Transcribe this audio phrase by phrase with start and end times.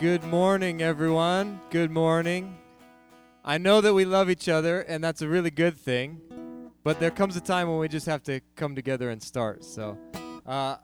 [0.00, 1.60] Good morning, everyone.
[1.70, 2.56] Good morning.
[3.44, 6.20] I know that we love each other, and that's a really good thing.
[6.84, 9.64] But there comes a time when we just have to come together and start.
[9.64, 9.98] So,
[10.46, 10.76] uh,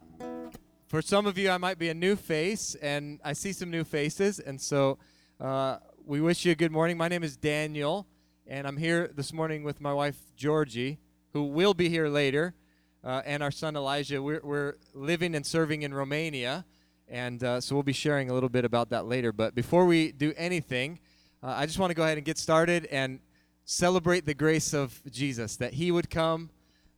[0.89, 3.85] for some of you, I might be a new face, and I see some new
[3.85, 4.41] faces.
[4.41, 4.99] And so,
[5.41, 6.97] uh, we wish you a good morning.
[6.97, 8.09] My name is Daniel,
[8.49, 10.99] and I'm here this morning with my wife, Georgie,
[11.35, 12.57] who will be here later,
[13.05, 14.21] uh, and our son, Elijah.
[14.21, 16.65] We're, we're living and serving in Romania.
[17.09, 19.33] And uh, so we'll be sharing a little bit about that later.
[19.33, 21.01] But before we do anything,
[21.43, 23.21] uh, I just want to go ahead and get started and
[23.65, 26.51] celebrate the grace of Jesus, that he would come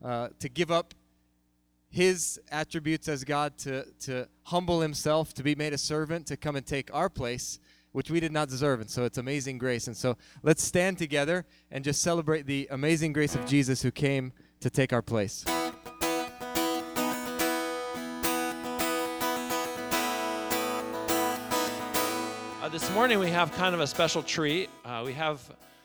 [0.05, 0.95] uh, to give up
[1.89, 6.57] his attributes as God, to, to humble himself, to be made a servant, to come
[6.57, 7.59] and take our place,
[7.93, 8.81] which we did not deserve.
[8.81, 9.87] And so it's amazing grace.
[9.87, 14.33] And so let's stand together and just celebrate the amazing grace of Jesus who came
[14.61, 15.45] to take our place.
[22.67, 24.69] Uh, this morning we have kind of a special treat.
[24.85, 25.41] Uh, we have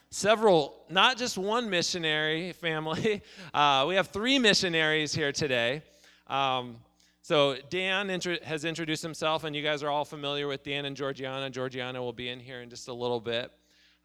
[0.09, 3.21] several, not just one missionary family,
[3.53, 5.83] uh, we have three missionaries here today.
[6.25, 6.77] Um,
[7.21, 8.09] so Dan
[8.41, 11.51] has introduced himself, and you guys are all familiar with Dan and Georgiana.
[11.51, 13.51] Georgiana will be in here in just a little bit.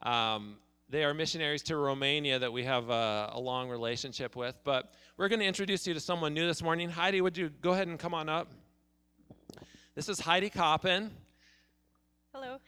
[0.03, 0.59] Um,
[0.91, 4.55] they are missionaries to Romania that we have a, a long relationship with.
[4.65, 6.91] But we're going to introduce you to someone new this morning.
[6.91, 8.53] Heidi, would you go ahead and come on up?
[9.95, 11.09] This is Heidi Koppen.
[12.39, 12.59] Hello.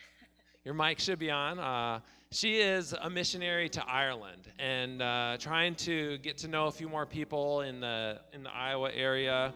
[0.65, 1.59] Your mic should be on.
[1.59, 6.71] Uh, she is a missionary to Ireland and uh, trying to get to know a
[6.71, 9.53] few more people in the in the Iowa area.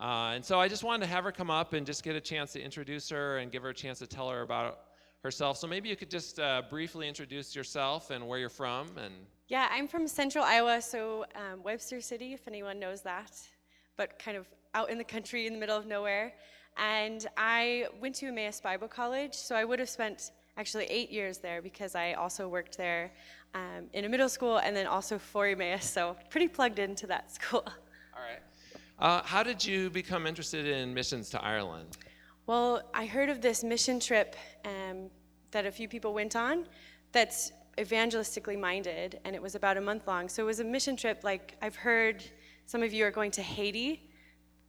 [0.00, 2.22] Uh, and so I just wanted to have her come up and just get a
[2.22, 4.78] chance to introduce her and give her a chance to tell her about
[5.22, 5.58] herself.
[5.58, 9.12] So maybe you could just uh, briefly introduce yourself and where you're from and.
[9.48, 13.32] Yeah, I'm from central Iowa, so um, Webster City, if anyone knows that,
[13.98, 16.32] but kind of out in the country in the middle of nowhere.
[16.80, 21.36] And I went to Emmaus Bible College, so I would have spent actually eight years
[21.36, 23.12] there because I also worked there
[23.54, 27.30] um, in a middle school and then also for Emmaus, so pretty plugged into that
[27.34, 27.64] school.
[27.66, 28.40] All right.
[28.98, 31.98] Uh, how did you become interested in missions to Ireland?
[32.46, 35.10] Well, I heard of this mission trip um,
[35.50, 36.66] that a few people went on
[37.12, 40.30] that's evangelistically minded, and it was about a month long.
[40.30, 42.24] So it was a mission trip like I've heard
[42.64, 44.08] some of you are going to Haiti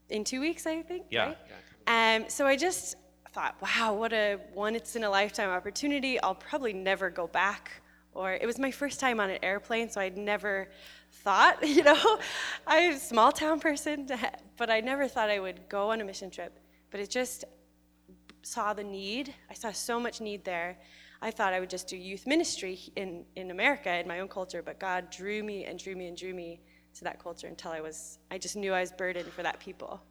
[0.09, 1.05] in two weeks, I think.
[1.09, 1.27] Yeah.
[1.27, 1.37] Right?
[1.87, 2.95] Um, so I just
[3.33, 6.19] thought, wow, what a once in a lifetime opportunity.
[6.19, 7.71] I'll probably never go back.
[8.13, 10.69] Or it was my first time on an airplane, so I'd never
[11.11, 12.19] thought, you know,
[12.67, 14.07] I'm a small town person,
[14.57, 16.59] but I never thought I would go on a mission trip.
[16.89, 17.45] But it just
[18.43, 19.33] saw the need.
[19.49, 20.77] I saw so much need there.
[21.21, 24.63] I thought I would just do youth ministry in, in America, in my own culture,
[24.63, 26.59] but God drew me and drew me and drew me
[26.95, 30.01] to that culture until I was, I just knew I was burdened for that people.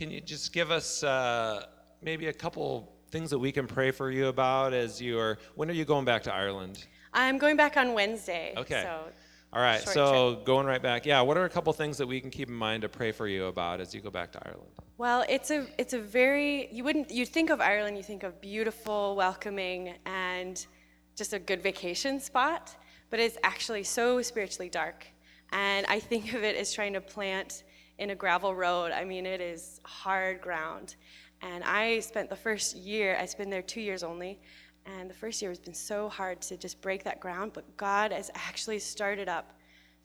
[0.00, 1.66] Can you just give us uh,
[2.00, 5.68] maybe a couple things that we can pray for you about as you are, when
[5.68, 6.86] are you going back to Ireland?
[7.12, 8.54] I'm going back on Wednesday.
[8.56, 8.80] Okay.
[8.82, 9.04] So
[9.52, 12.30] All right, so going right back, yeah, what are a couple things that we can
[12.30, 14.70] keep in mind to pray for you about as you go back to Ireland?
[14.96, 18.40] Well, it's a it's a very you wouldn't you think of Ireland, you think of
[18.40, 20.66] beautiful, welcoming, and
[21.14, 22.74] just a good vacation spot,
[23.10, 25.06] but it's actually so spiritually dark.
[25.52, 27.64] And I think of it as trying to plant
[28.00, 28.90] in a gravel road.
[28.90, 30.96] I mean, it is hard ground.
[31.42, 34.40] And I spent the first year, I've been there two years only,
[34.86, 38.10] and the first year has been so hard to just break that ground, but God
[38.12, 39.52] has actually started up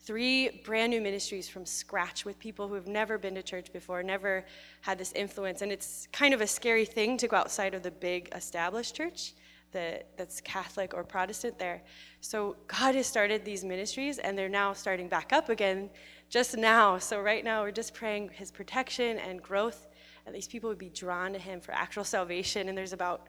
[0.00, 4.02] three brand new ministries from scratch with people who have never been to church before,
[4.02, 4.44] never
[4.82, 5.62] had this influence.
[5.62, 9.32] And it's kind of a scary thing to go outside of the big established church
[9.72, 11.82] that, that's Catholic or Protestant there.
[12.20, 15.90] So God has started these ministries, and they're now starting back up again
[16.28, 16.98] just now.
[16.98, 19.88] So right now, we're just praying His protection and growth,
[20.24, 22.68] and these people would be drawn to Him for actual salvation.
[22.68, 23.28] And there's about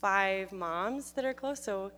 [0.00, 1.62] five moms that are close.
[1.62, 1.92] So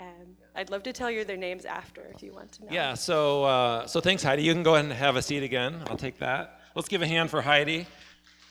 [0.00, 2.68] um, I'd love to tell you their names after if you want to know.
[2.70, 4.42] Yeah, so uh, so thanks, Heidi.
[4.42, 5.82] You can go ahead and have a seat again.
[5.88, 6.60] I'll take that.
[6.74, 7.86] Let's give a hand for Heidi.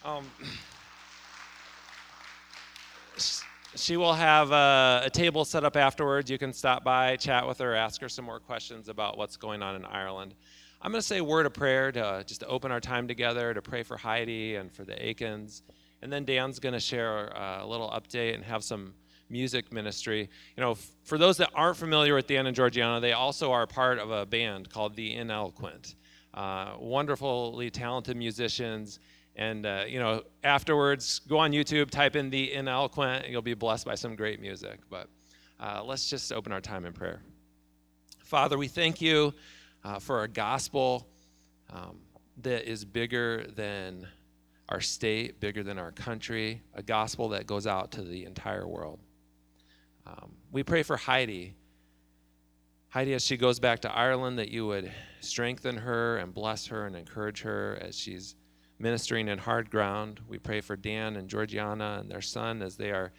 [0.06, 0.26] Um,
[3.76, 6.30] she will have a, a, table set up afterwards.
[6.30, 9.62] You can stop by, chat with her, ask her some more questions about what's going
[9.62, 10.36] on in Ireland.
[10.86, 13.54] I'm going to say a word of prayer to just to open our time together
[13.54, 15.62] to pray for Heidi and for the Aikens,
[16.02, 18.94] and then Dan's going to share uh, a little update and have some
[19.30, 20.30] music ministry.
[20.58, 20.76] You know,
[21.06, 24.26] for those that aren't familiar with Dan and Georgiana, they also are part of a
[24.26, 25.96] band called the Ineloquent.
[26.34, 29.00] Uh, wonderfully talented musicians.
[29.38, 33.54] And, uh, you know, afterwards, go on YouTube, type in the Ineloquent, and you'll be
[33.54, 34.82] blessed by some great music.
[34.90, 35.08] But
[35.62, 37.22] uh, let's just open our time in prayer.
[38.20, 39.34] Father, we thank you
[39.84, 41.08] uh, for a gospel
[41.72, 42.00] um,
[42.42, 44.08] that is bigger than
[44.70, 49.00] our state, bigger than our country, a gospel that goes out to the entire world.
[50.06, 51.56] Um, we pray for Heidi.
[52.90, 56.86] Heidi, as she goes back to Ireland, that you would strengthen her and bless her
[56.86, 58.36] and encourage her as she's
[58.80, 60.20] ministering in hard ground.
[60.28, 63.12] We pray for Dan and Georgiana and their son as they are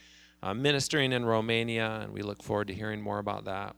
[0.43, 3.75] uh, ministering in Romania, and we look forward to hearing more about that.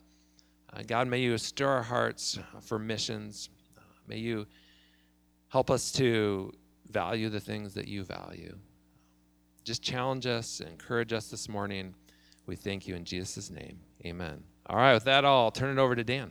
[0.73, 3.51] Uh, God, may you stir our hearts for missions.
[3.77, 4.47] Uh, may you
[5.49, 6.53] help us to
[6.91, 8.57] value the things that you value.
[9.65, 11.95] Just challenge us, encourage us this morning.
[12.47, 13.81] We thank you in Jesus' name.
[14.05, 14.43] Amen.
[14.69, 16.31] All right, with that, I'll turn it over to Dan.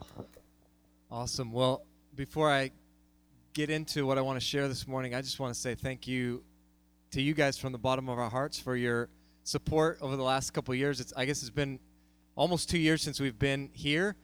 [1.12, 1.52] Awesome.
[1.52, 1.86] Well,
[2.16, 2.72] before I
[3.54, 6.08] get into what I want to share this morning, I just want to say thank
[6.08, 6.44] you
[7.12, 9.10] to you guys from the bottom of our hearts for your
[9.44, 11.00] support over the last couple years.
[11.00, 11.80] It's, I guess it's been
[12.36, 14.16] almost two years since we've been here,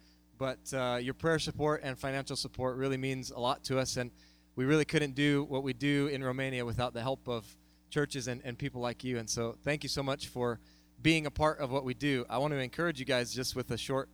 [0.42, 3.96] but uh, your prayer support and financial support really means a lot to us.
[3.98, 4.10] And
[4.56, 7.46] we really couldn't do what we do in Romania without the help of
[7.92, 9.20] churches and, and people like you.
[9.20, 10.60] And so thank you so much for
[11.00, 12.26] being a part of what we do.
[12.28, 14.10] I want to encourage you guys just with a short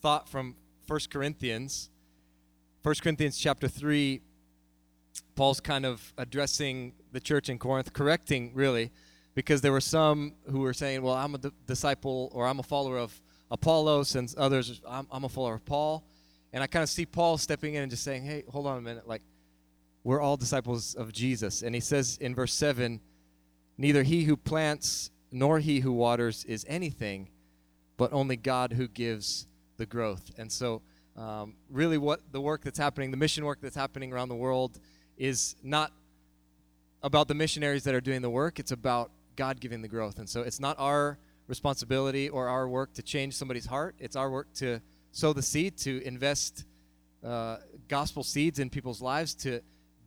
[0.00, 0.56] thought from
[0.86, 1.90] 1 Corinthians.
[2.82, 4.22] 1 Corinthians chapter 3,
[5.36, 8.90] Paul's kind of addressing the church in Corinth, correcting really,
[9.34, 12.62] because there were some who were saying, well, I'm a d- disciple or I'm a
[12.62, 16.04] follower of Apollos, and others, I'm, I'm a follower of Paul.
[16.52, 18.80] And I kind of see Paul stepping in and just saying, hey, hold on a
[18.80, 19.06] minute.
[19.06, 19.22] Like,
[20.04, 21.62] we're all disciples of Jesus.
[21.62, 23.00] And he says in verse 7
[23.78, 27.28] Neither he who plants nor he who waters is anything,
[27.96, 29.46] but only God who gives
[29.76, 30.32] the growth.
[30.36, 30.82] And so,
[31.16, 34.80] um, really, what the work that's happening, the mission work that's happening around the world,
[35.16, 35.92] is not
[37.02, 40.18] about the missionaries that are doing the work, it's about God giving the growth.
[40.18, 41.18] And so, it's not our
[41.48, 44.80] responsibility or our work to change somebody's heart, it's our work to
[45.10, 46.64] sow the seed, to invest
[47.24, 47.56] uh,
[47.88, 49.60] gospel seeds in people's lives, to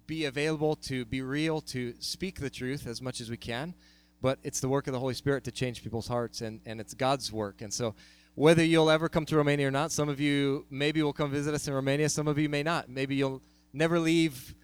[0.07, 3.73] be available, to be real, to speak the truth as much as we can.
[4.21, 6.93] But it's the work of the Holy Spirit to change people's hearts, and, and it's
[6.93, 7.61] God's work.
[7.61, 7.95] And so,
[8.35, 11.53] whether you'll ever come to Romania or not, some of you maybe will come visit
[11.53, 12.87] us in Romania, some of you may not.
[12.87, 13.41] Maybe you'll
[13.73, 14.55] never leave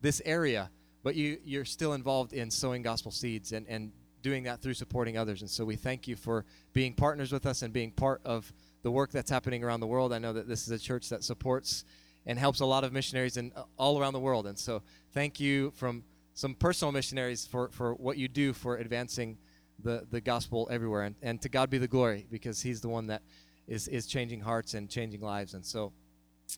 [0.00, 0.70] this area,
[1.04, 5.18] but you, you're still involved in sowing gospel seeds and, and doing that through supporting
[5.18, 5.40] others.
[5.40, 8.52] And so we thank you for being partners with us and being part of
[8.82, 10.12] the work that's happening around the world.
[10.12, 11.84] I know that this is a church that supports
[12.26, 14.46] and helps a lot of missionaries in uh, all around the world.
[14.46, 14.82] And so
[15.12, 16.04] thank you from
[16.34, 19.38] some personal missionaries for, for what you do for advancing
[19.82, 21.02] the, the gospel everywhere.
[21.02, 23.22] And, and to God be the glory because he's the one that
[23.66, 25.54] is, is changing hearts and changing lives.
[25.54, 25.92] And so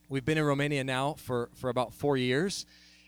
[0.09, 2.65] we've been in Romania now for, for about four years.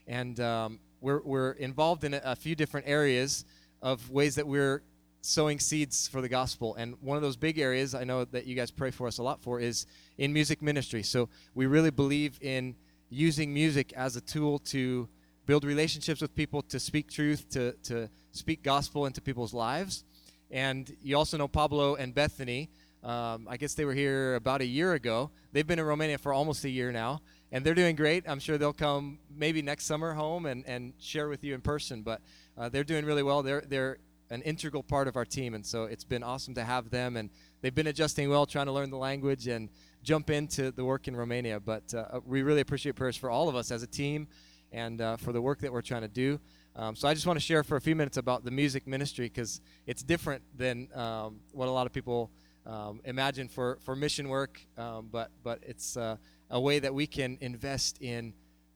[0.07, 3.45] And um, we're, we're involved in a, a few different areas
[3.81, 4.81] of ways that we're
[5.21, 6.75] sowing seeds for the gospel.
[6.75, 9.23] And one of those big areas I know that you guys pray for us a
[9.23, 9.85] lot for is
[10.17, 11.03] in music ministry.
[11.03, 12.75] So we really believe in
[13.09, 15.07] using music as a tool to
[15.45, 20.03] build relationships with people, to speak truth, to, to speak gospel into people's lives.
[20.51, 22.69] And you also know Pablo and Bethany.
[23.03, 25.31] Um, I guess they were here about a year ago.
[25.53, 27.21] They've been in Romania for almost a year now,
[27.51, 28.27] and they're doing great.
[28.27, 32.01] I'm sure they'll come maybe next summer home and, and share with you in person.
[32.01, 32.21] But
[32.57, 33.43] uh, they're doing really well.
[33.43, 33.97] They're they're
[34.29, 37.15] an integral part of our team, and so it's been awesome to have them.
[37.15, 37.29] And
[37.61, 39.69] they've been adjusting well, trying to learn the language and
[40.03, 41.59] jump into the work in Romania.
[41.59, 44.27] But uh, we really appreciate prayers for all of us as a team
[44.71, 46.39] and uh, for the work that we're trying to do.
[46.75, 49.27] Um, so I just want to share for a few minutes about the music ministry
[49.27, 52.29] because it's different than um, what a lot of people
[52.67, 56.17] um, imagine for, for mission work, um, but but it's uh,
[56.49, 58.33] a way that we can invest in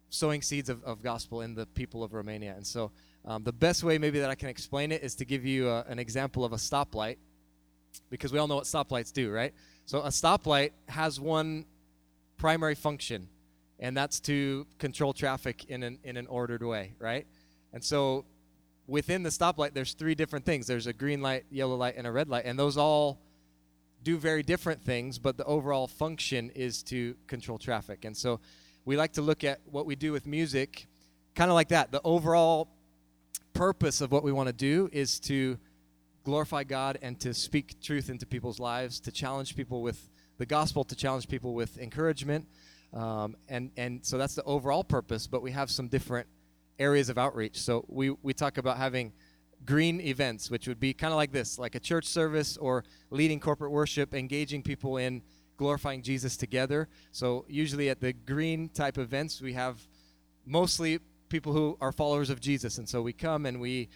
[0.09, 2.53] sowing seeds of, of gospel in the people of Romania.
[2.55, 2.91] And so
[3.25, 5.79] um, the best way maybe that I can explain it is to give you a,
[5.79, 7.17] uh, an example of a stoplight
[8.09, 9.53] because we all know what stoplights do, right?
[9.85, 11.65] So a stoplight has one
[12.37, 13.27] primary function,
[13.79, 17.27] and that's to control traffic in an, in an ordered way, right?
[17.73, 18.25] And so
[18.87, 22.11] within the stoplight, there's three different things there's a green light, yellow light, and a
[22.11, 23.19] red light, and those all
[24.03, 28.03] do very different things, but the overall function is to control traffic.
[28.03, 28.39] And so
[28.83, 30.87] we like to look at what we do with music
[31.35, 31.91] kind of like that.
[31.91, 32.67] The overall
[33.53, 35.57] purpose of what we want to do is to
[36.23, 40.83] glorify God and to speak truth into people's lives, to challenge people with the gospel,
[40.83, 42.47] to challenge people with encouragement.
[42.93, 46.27] Um, and, and so that's the overall purpose, but we have some different
[46.77, 47.57] areas of outreach.
[47.59, 49.13] So we, we talk about having
[49.65, 53.39] green events, which would be kind of like this, like a church service or leading
[53.39, 55.21] corporate worship, engaging people in
[55.57, 56.87] glorifying Jesus together.
[57.11, 59.79] So usually at the green type events, we have
[60.45, 60.99] mostly
[61.31, 62.77] people who are followers of Jesus.
[62.77, 63.89] And so we come and we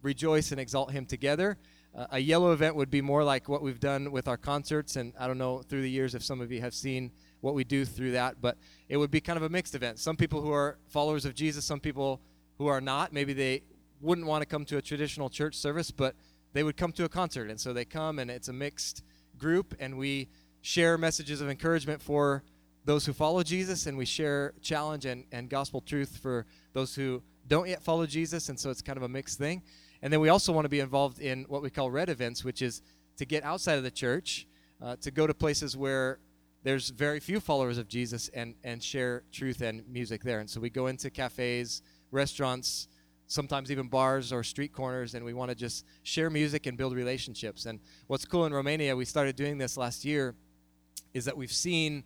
[0.00, 1.58] rejoice and exalt him together.
[1.94, 4.96] Uh, a yellow event would be more like what we've done with our concerts.
[4.96, 7.10] And I don't know through the years if some of you have seen
[7.42, 8.56] what we do through that, but
[8.88, 9.98] it would be kind of a mixed event.
[9.98, 12.20] Some people who are followers of Jesus, some people
[12.56, 13.12] who are not.
[13.12, 13.62] Maybe they
[14.00, 16.14] wouldn't want to come to a traditional church service, but
[16.52, 17.50] they would come to a concert.
[17.50, 19.02] And so they come, and it's a mixed
[19.36, 20.28] group, and we
[20.60, 22.44] share messages of encouragement for
[22.84, 27.22] those who follow Jesus, and we share challenge and, and gospel truth for those who
[27.46, 28.48] don't yet follow Jesus.
[28.48, 29.62] And so it's kind of a mixed thing.
[30.02, 32.60] And then we also want to be involved in what we call red events, which
[32.60, 32.82] is
[33.18, 34.46] to get outside of the church,
[34.82, 36.18] uh, to go to places where
[36.64, 40.40] there's very few followers of Jesus and, and share truth and music there.
[40.40, 42.88] And so we go into cafes, restaurants,
[43.26, 46.94] sometimes even bars or street corners, and we want to just share music and build
[46.94, 47.66] relationships.
[47.66, 50.34] And what's cool in Romania, we started doing this last year,
[51.14, 52.04] is that we've seen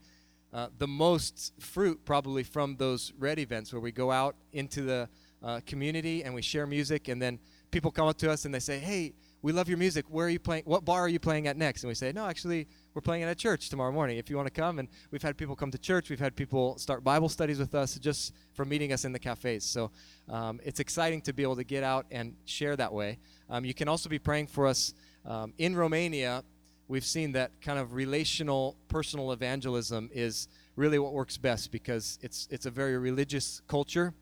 [0.57, 5.07] uh, the most fruit probably from those red events where we go out into the
[5.43, 7.39] uh, community and we share music, and then
[7.71, 10.07] people come up to us and they say, Hey, we love your music.
[10.09, 10.63] Where are you playing?
[10.65, 11.85] What bar are you playing at next?
[11.85, 14.17] And we say, no, actually, we're playing at a church tomorrow morning.
[14.17, 16.09] If you want to come, and we've had people come to church.
[16.09, 19.63] We've had people start Bible studies with us just from meeting us in the cafes.
[19.63, 19.91] So
[20.29, 23.19] um, it's exciting to be able to get out and share that way.
[23.51, 24.95] Um, you can also be praying for us
[25.25, 26.43] um, in Romania.
[26.89, 32.47] We've seen that kind of relational, personal evangelism is really what works best because it's
[32.51, 34.15] it's a very religious culture.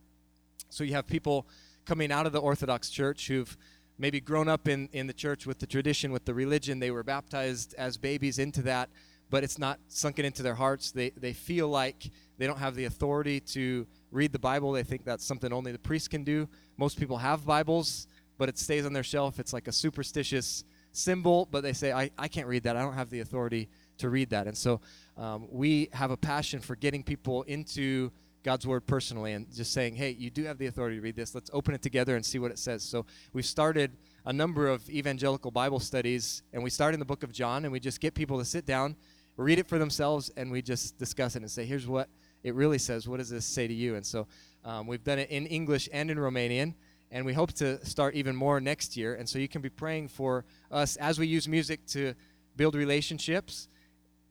[0.70, 1.46] So you have people
[1.84, 3.54] coming out of the Orthodox Church who've
[3.98, 6.78] maybe grown up in, in the church with the tradition, with the religion.
[6.78, 8.88] They were baptized as babies into that,
[9.30, 10.90] but it's not sunken into their hearts.
[10.90, 14.72] They, they feel like they don't have the authority to read the Bible.
[14.72, 16.48] They think that's something only the priest can do.
[16.76, 19.38] Most people have Bibles, but it stays on their shelf.
[19.38, 20.64] It's like a superstitious
[20.96, 22.76] symbol, but they say, I, I can't read that.
[22.76, 24.46] I don't have the authority to read that.
[24.46, 24.80] And so
[25.16, 28.10] um, we have a passion for getting people into
[28.42, 31.34] God's word personally and just saying, hey, you do have the authority to read this.
[31.34, 32.82] Let's open it together and see what it says.
[32.82, 33.92] So we've started
[34.26, 37.72] a number of evangelical Bible studies, and we start in the book of John, and
[37.72, 38.96] we just get people to sit down,
[39.36, 42.08] read it for themselves, and we just discuss it and say, here's what
[42.42, 43.08] it really says.
[43.08, 43.96] What does this say to you?
[43.96, 44.26] And so
[44.64, 46.74] um, we've done it in English and in Romanian,
[47.14, 49.14] and we hope to start even more next year.
[49.14, 52.14] And so you can be praying for us as we use music to
[52.56, 53.68] build relationships,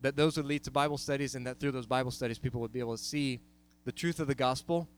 [0.02, 2.74] that those would lead to Bible studies, and that through those Bible studies, people would
[2.74, 3.40] be able to see
[3.86, 4.90] the truth of the gospel,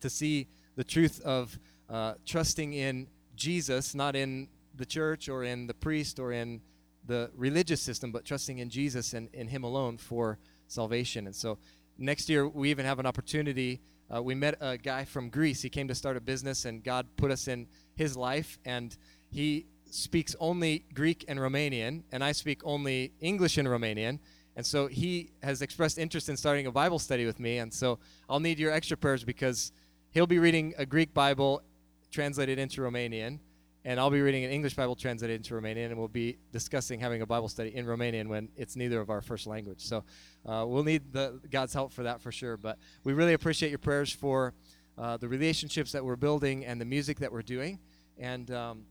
[0.00, 1.58] to see the truth of
[1.90, 6.62] uh, trusting in Jesus, not in the church or in the priest or in
[7.06, 11.26] the religious system, but trusting in Jesus and in Him alone for salvation.
[11.26, 11.58] And so
[11.98, 13.82] next year, we even have an opportunity.
[14.14, 15.62] Uh, we met a guy from Greece.
[15.62, 18.58] He came to start a business, and God put us in his life.
[18.64, 18.96] And
[19.30, 24.18] he speaks only Greek and Romanian, and I speak only English and Romanian.
[24.56, 27.58] And so he has expressed interest in starting a Bible study with me.
[27.58, 29.72] And so I'll need your extra prayers because
[30.10, 31.62] he'll be reading a Greek Bible
[32.10, 33.38] translated into Romanian,
[33.84, 37.20] and I'll be reading an English Bible translated into Romanian, and we'll be discussing having
[37.22, 39.80] a Bible study in Romanian when it's neither of our first language.
[39.80, 40.04] So
[40.46, 42.56] uh, we'll need the, God's help for that for sure.
[42.56, 44.54] But we really appreciate your prayers for
[44.96, 47.80] uh, the relationships that we're building and the music that we're doing.
[48.18, 48.84] And um,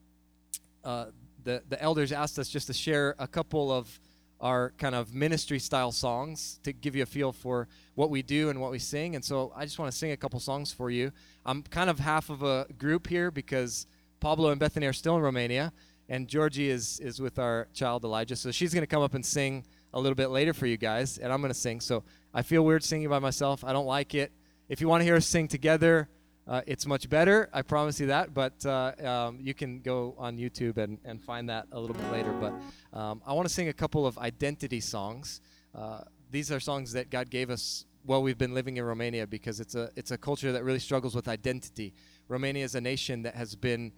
[0.84, 1.06] uh,
[1.44, 4.00] the, the elders asked us just to share a couple of
[4.42, 8.50] our kind of ministry style songs to give you a feel for what we do
[8.50, 9.16] and what we sing.
[9.16, 11.12] And so I just want to sing a couple songs for you.
[11.46, 13.86] I'm kind of half of a group here because
[14.22, 15.74] Pablo and Bethany are still in Romania,
[16.08, 18.36] and Georgie is, is with our child Elijah.
[18.36, 21.18] So she's going to come up and sing a little bit later for you guys,
[21.18, 21.82] and I'm going to sing.
[21.82, 23.64] So I feel weird singing by myself.
[23.64, 24.32] I don't like it.
[24.70, 26.08] If you want to hear us sing together,
[26.48, 27.50] uh, it's much better.
[27.52, 28.34] I promise you that.
[28.34, 32.12] But uh, um, you can go on YouTube and, and find that a little bit
[32.12, 32.32] later.
[32.32, 32.54] But
[32.98, 35.42] um, I want to sing a couple of identity songs.
[35.74, 39.60] Uh, these are songs that God gave us while we've been living in Romania because
[39.60, 41.94] it's a it's a culture that really struggles with identity.
[42.28, 43.92] Romania is a nation that has been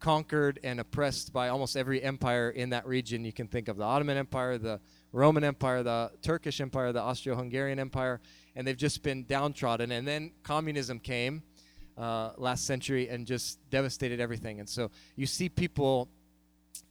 [0.00, 3.24] conquered and oppressed by almost every empire in that region.
[3.24, 4.80] You can think of the Ottoman Empire, the
[5.12, 8.20] Roman Empire, the Turkish Empire, the Austro-Hungarian Empire,
[8.54, 9.90] and they've just been downtrodden.
[9.92, 11.42] And then communism came
[11.96, 14.60] uh, last century and just devastated everything.
[14.60, 16.08] And so you see people,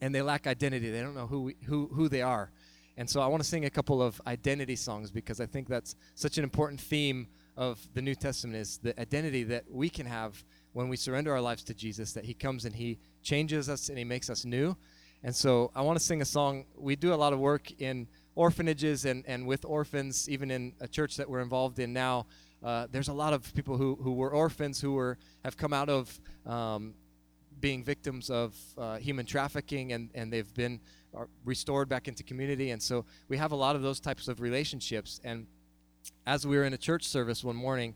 [0.02, 0.90] and they lack identity.
[0.92, 2.52] They don't know who we, who who they are.
[2.98, 5.96] And so I want to sing a couple of identity songs because I think that's
[6.16, 10.44] such an important theme of the New Testament is the identity that we can have
[10.78, 12.14] when we surrender our lives to Jesus.
[12.14, 14.76] That He comes and He changes us and He makes us new.
[15.24, 16.66] And so I want to sing a song.
[16.78, 20.88] We do a lot of work in orphanages and, and with orphans, even in a
[20.88, 22.28] church that we're involved in now
[22.64, 25.90] uh, there's a lot of people who, who were orphans who were have come out
[25.90, 26.94] of um,
[27.60, 30.80] being victims of uh, human trafficking and, and they've been
[31.16, 34.42] uh, restored back into community and so we have a lot of those types of
[34.42, 35.46] relationships and
[36.26, 37.94] as we were in a church service one morning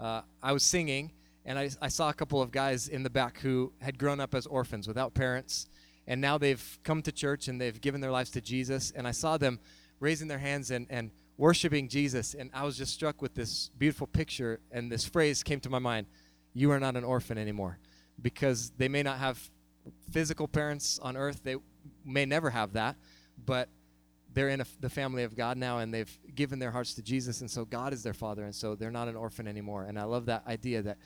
[0.00, 1.12] uh, i was singing
[1.44, 4.34] and I, I saw a couple of guys in the back who had grown up
[4.34, 5.68] as orphans without parents
[6.06, 9.10] and now they've come to church and they've given their lives to jesus and i
[9.10, 9.58] saw them
[10.00, 14.06] raising their hands and, and worshiping Jesus, and I was just struck with this beautiful
[14.06, 16.06] picture, and this phrase came to my mind
[16.52, 17.78] You are not an orphan anymore.
[18.20, 19.50] because they may not have
[20.12, 21.40] physical parents on earth.
[21.42, 21.56] They
[22.04, 22.96] may never have that,
[23.44, 23.68] but
[24.32, 27.40] they're in the family of God now and they've given their hearts to Jesus.
[27.40, 28.44] And so God is their father.
[28.44, 29.84] And so they're not an orphan anymore.
[29.84, 30.98] And I love that idea that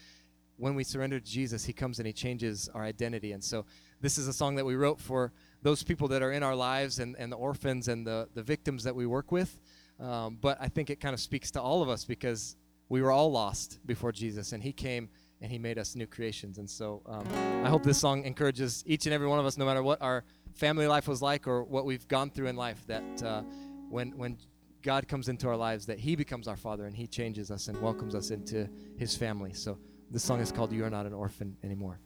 [0.58, 3.32] when we surrender to Jesus, He comes and He changes our identity.
[3.32, 3.64] And so
[4.00, 6.98] this is a song that we wrote for those people that are in our lives
[6.98, 9.58] and, and the orphans and the, the victims that we work with.
[9.98, 12.56] Um, but I think it kind of speaks to all of us because
[12.88, 15.08] we were all lost before Jesus and He came
[15.40, 16.58] and He made us new creations.
[16.58, 17.26] And so um,
[17.64, 20.24] I hope this song encourages each and every one of us, no matter what our
[20.54, 23.42] family life was like or what we've gone through in life, that uh,
[23.88, 24.38] when, when
[24.82, 27.80] God comes into our lives, that He becomes our Father and He changes us and
[27.80, 29.52] welcomes us into His family.
[29.52, 29.78] So
[30.10, 31.98] this song is called You Are Not an Orphan Anymore.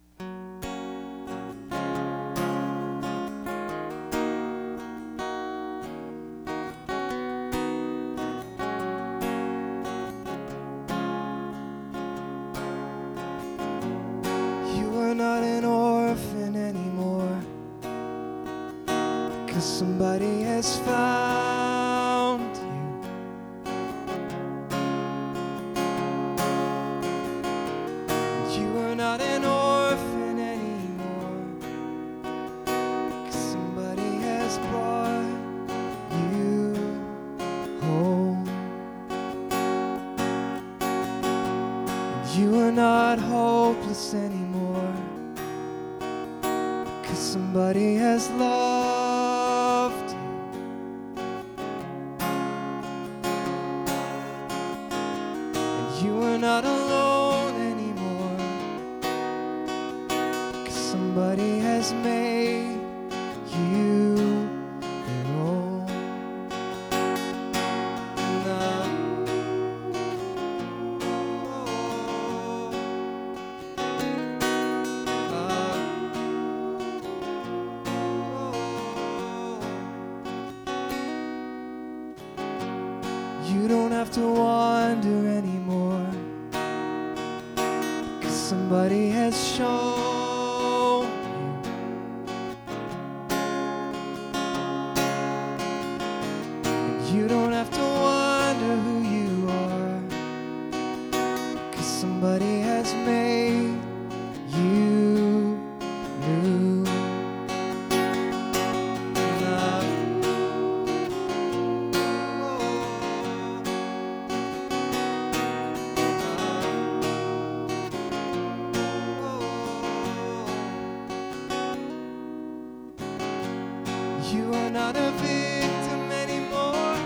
[124.73, 126.97] not a victim anymore.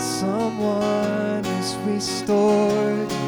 [0.00, 3.19] Someone is restored.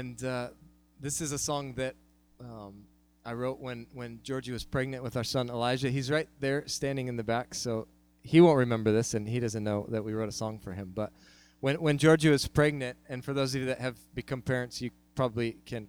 [0.00, 0.48] And uh,
[0.98, 1.94] this is a song that
[2.40, 2.84] um,
[3.22, 5.90] I wrote when, when Georgie was pregnant with our son Elijah.
[5.90, 7.86] He's right there standing in the back, so
[8.22, 10.92] he won't remember this, and he doesn't know that we wrote a song for him.
[10.94, 11.12] But
[11.60, 14.90] when, when Georgie was pregnant, and for those of you that have become parents, you
[15.14, 15.86] probably can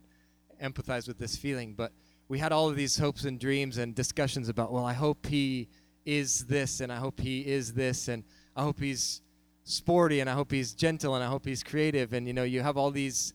[0.62, 1.94] empathize with this feeling, but
[2.28, 5.70] we had all of these hopes and dreams and discussions about, well, I hope he
[6.06, 8.26] is this, and I hope he is this, and
[8.58, 9.22] I hope he's
[9.64, 12.12] sporty, and I hope he's gentle, and I hope he's creative.
[12.12, 13.34] And, you know, you have all these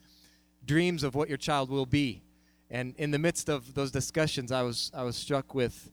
[0.67, 2.23] dreams of what your child will be.
[2.71, 5.91] And in the midst of those discussions, I was I was struck with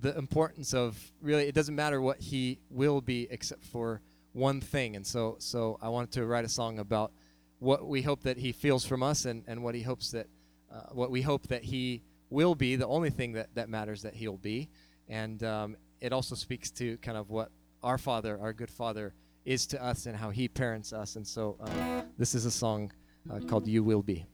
[0.00, 4.00] the importance of really it doesn't matter what he will be except for
[4.32, 4.96] one thing.
[4.96, 7.12] And so so I wanted to write a song about
[7.58, 10.26] what we hope that he feels from us and, and what he hopes that
[10.70, 14.14] uh, what we hope that he will be the only thing that, that matters that
[14.14, 14.68] He'll be.
[15.08, 17.50] And um, it also speaks to kind of what
[17.82, 21.16] our Father, our good Father, is to us and how He parents us.
[21.16, 22.92] And so uh, this is a song
[23.30, 24.26] uh, called You Will Be.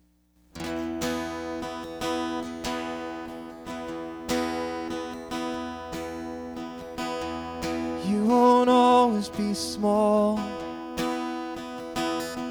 [8.06, 10.38] You won't always be small.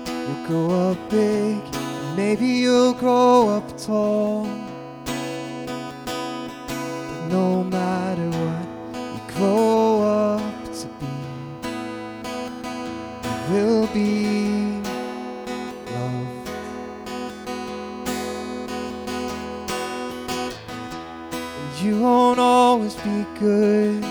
[0.06, 1.62] You'll grow up big,
[2.16, 4.46] maybe you'll grow up tall.
[5.06, 5.16] But
[7.30, 9.71] no matter what you grow
[23.04, 24.04] be good.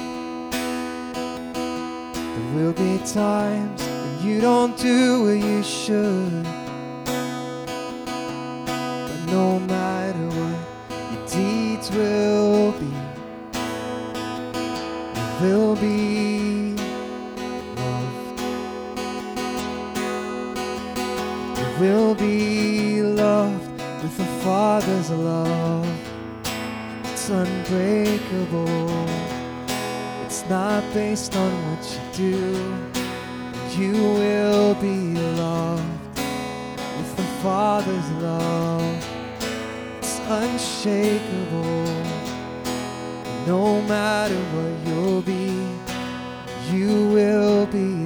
[1.52, 6.44] There will be times when you don't do what you should.
[9.06, 9.79] But no matter
[28.30, 29.08] unbreakable.
[30.24, 32.76] It's not based on what you do.
[33.80, 36.18] You will be loved
[36.96, 39.06] with the Father's love.
[39.98, 41.84] It's unshakable.
[43.46, 45.66] No matter what you'll be,
[46.70, 47.99] you will be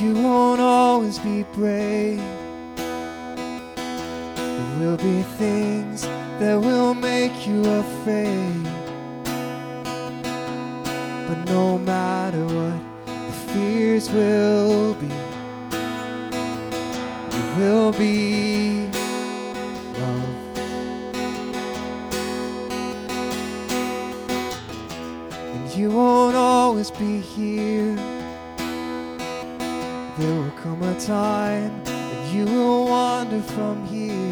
[0.00, 2.18] You won't always be brave.
[3.66, 6.02] There will be things
[6.40, 8.64] that will make you afraid.
[11.28, 15.12] But no matter what the fears will be,
[17.36, 18.88] you will be
[19.98, 20.58] loved.
[25.36, 27.91] And you won't always be here.
[30.62, 34.31] Come a time that you will wander from here.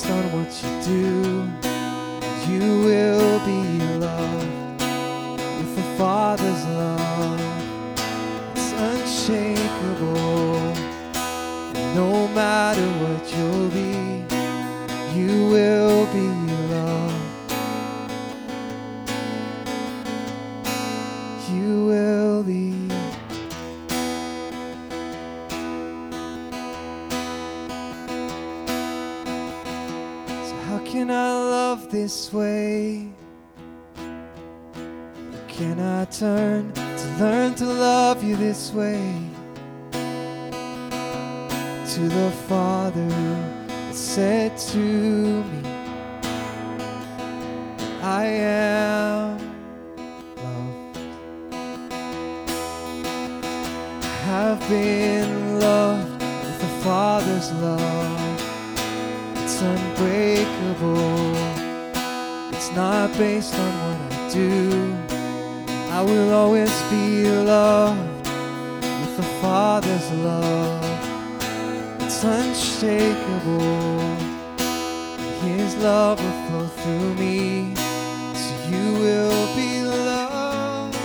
[0.00, 1.48] Based on what you do.
[2.52, 3.07] You will
[57.68, 58.40] love.
[59.42, 61.36] It's unbreakable.
[62.54, 64.48] It's not based on what I do.
[65.98, 68.26] I will always be loved
[69.00, 70.84] with the Father's love.
[72.02, 73.98] It's unshakable.
[75.46, 77.74] His love will flow through me.
[78.42, 80.96] So you will be loved.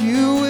[0.00, 0.47] You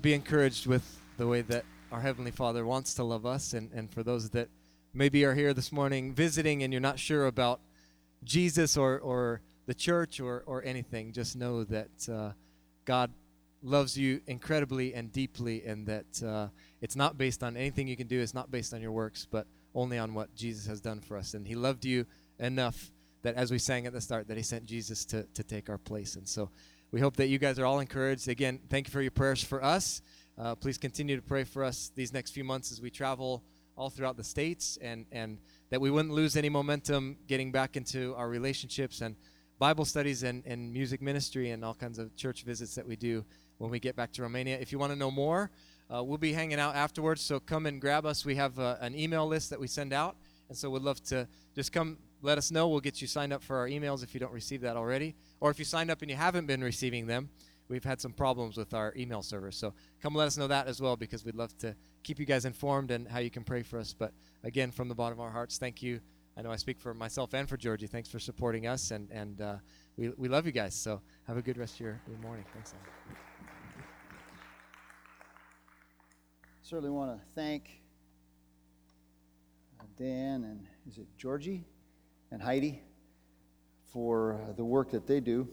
[0.00, 3.52] be encouraged with the way that our Heavenly Father wants to love us.
[3.52, 4.48] And, and for those that
[4.94, 7.60] maybe are here this morning visiting and you're not sure about
[8.24, 12.32] Jesus or, or the church or, or anything, just know that uh,
[12.84, 13.12] God
[13.62, 16.48] loves you incredibly and deeply, and that uh,
[16.80, 19.46] it's not based on anything you can do, it's not based on your works, but
[19.74, 21.34] only on what Jesus has done for us.
[21.34, 22.06] And He loved you
[22.38, 22.90] enough
[23.22, 25.78] that, as we sang at the start, that He sent Jesus to, to take our
[25.78, 26.14] place.
[26.16, 26.50] And so
[26.90, 28.28] we hope that you guys are all encouraged.
[28.28, 30.00] Again, thank you for your prayers for us.
[30.38, 33.42] uh, please continue to pray for us these next few months as we travel
[33.76, 35.38] all throughout the states and, and
[35.70, 39.16] that we wouldn't lose any momentum getting back into our relationships and
[39.58, 43.24] Bible studies and, and music ministry and all kinds of church visits that we do
[43.58, 44.56] when we get back to Romania.
[44.58, 45.50] If you want to know more,
[45.92, 48.24] uh, we'll be hanging out afterwards, so come and grab us.
[48.24, 50.16] We have uh, an email list that we send out,
[50.48, 52.68] and so we'd love to just come let us know.
[52.68, 55.14] We'll get you signed up for our emails if you don't receive that already.
[55.40, 57.30] Or if you signed up and you haven't been receiving them,
[57.68, 59.50] we've had some problems with our email server.
[59.50, 62.44] So come let us know that as well because we'd love to keep you guys
[62.44, 63.92] informed and how you can pray for us.
[63.92, 66.00] But again, from the bottom of our hearts, thank you.
[66.36, 67.88] I know I speak for myself and for Georgie.
[67.88, 69.56] Thanks for supporting us, and, and uh,
[69.96, 70.72] we, we love you guys.
[70.72, 72.44] So have a good rest of your, your morning.
[72.54, 72.74] Thanks.
[72.74, 73.18] Alan.
[76.62, 77.80] Certainly want to thank
[79.98, 81.64] Dan and is it Georgie
[82.30, 82.82] and Heidi
[83.92, 85.48] for uh, the work that they do,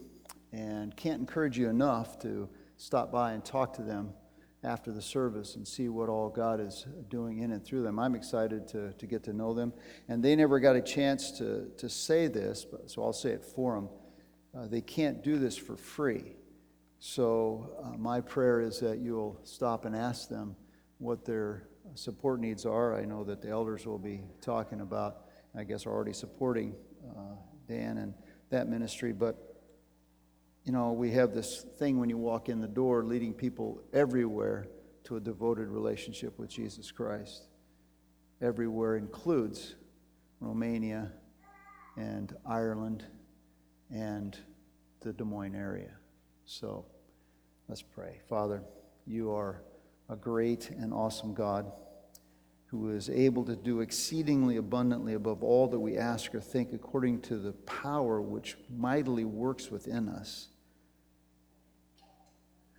[0.52, 4.12] and can't encourage you enough to stop by and talk to them
[4.62, 7.98] after the service and see what all God is doing in and through them.
[7.98, 9.72] I'm excited to, to get to know them.
[10.08, 13.44] And they never got a chance to, to say this, but, so I'll say it
[13.44, 13.88] for them.
[14.56, 16.34] Uh, they can't do this for free.
[16.98, 20.56] So uh, my prayer is that you'll stop and ask them
[20.98, 22.98] what their support needs are.
[22.98, 25.25] I know that the elders will be talking about,
[25.56, 26.74] I guess, are already supporting
[27.16, 27.34] uh,
[27.66, 28.14] Dan and
[28.50, 29.12] that ministry.
[29.12, 29.36] But,
[30.64, 34.68] you know, we have this thing when you walk in the door leading people everywhere
[35.04, 37.48] to a devoted relationship with Jesus Christ.
[38.42, 39.76] Everywhere includes
[40.40, 41.12] Romania
[41.96, 43.04] and Ireland
[43.90, 44.36] and
[45.00, 45.92] the Des Moines area.
[46.44, 46.84] So
[47.68, 48.20] let's pray.
[48.28, 48.62] Father,
[49.06, 49.62] you are
[50.08, 51.72] a great and awesome God
[52.66, 57.20] who is able to do exceedingly abundantly above all that we ask or think according
[57.20, 60.48] to the power which mightily works within us.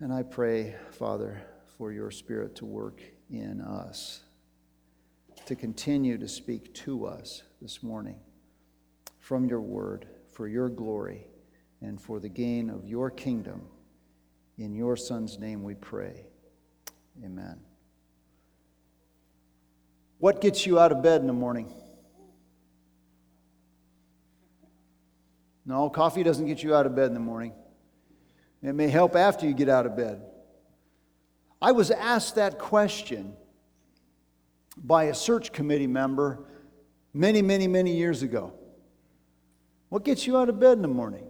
[0.00, 1.42] And I pray, Father,
[1.76, 4.20] for your Spirit to work in us,
[5.46, 8.16] to continue to speak to us this morning
[9.18, 11.26] from your word for your glory
[11.80, 13.62] and for the gain of your kingdom.
[14.56, 16.26] In your Son's name we pray.
[17.24, 17.67] Amen.
[20.18, 21.72] What gets you out of bed in the morning?
[25.64, 27.52] No, coffee doesn't get you out of bed in the morning.
[28.62, 30.22] It may help after you get out of bed.
[31.60, 33.36] I was asked that question
[34.76, 36.44] by a search committee member
[37.12, 38.52] many, many, many years ago.
[39.88, 41.27] What gets you out of bed in the morning?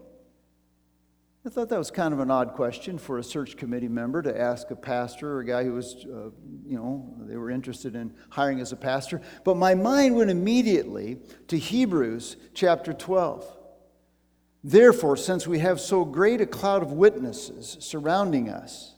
[1.47, 4.39] I thought that was kind of an odd question for a search committee member to
[4.39, 6.31] ask a pastor or a guy who was, uh,
[6.67, 9.23] you know, they were interested in hiring as a pastor.
[9.45, 13.57] But my mind went immediately to Hebrews chapter 12.
[14.65, 18.95] Therefore, since we have so great a cloud of witnesses surrounding us,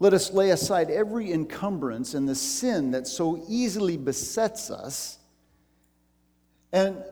[0.00, 5.18] let us lay aside every encumbrance and the sin that so easily besets us
[6.72, 7.04] and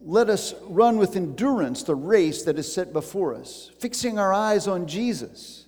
[0.00, 4.68] let us run with endurance the race that is set before us, fixing our eyes
[4.68, 5.66] on Jesus,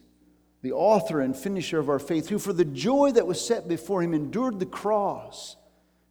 [0.62, 4.03] the author and finisher of our faith, who for the joy that was set before
[4.03, 5.57] him endured the cross,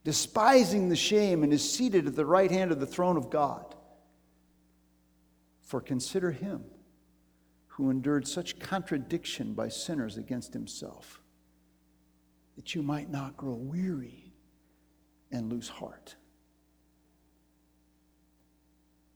[0.03, 3.75] despising the shame, and is seated at the right hand of the throne of God.
[5.61, 6.63] For consider him
[7.67, 11.21] who endured such contradiction by sinners against himself,
[12.55, 14.33] that you might not grow weary
[15.31, 16.15] and lose heart.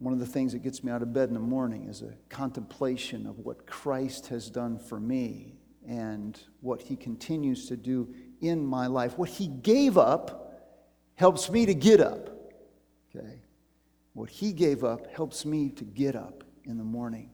[0.01, 2.15] One of the things that gets me out of bed in the morning is a
[2.27, 8.11] contemplation of what Christ has done for me and what he continues to do
[8.41, 9.15] in my life.
[9.19, 10.59] What he gave up
[11.13, 12.31] helps me to get up.
[13.15, 13.43] Okay?
[14.13, 17.29] What he gave up helps me to get up in the morning.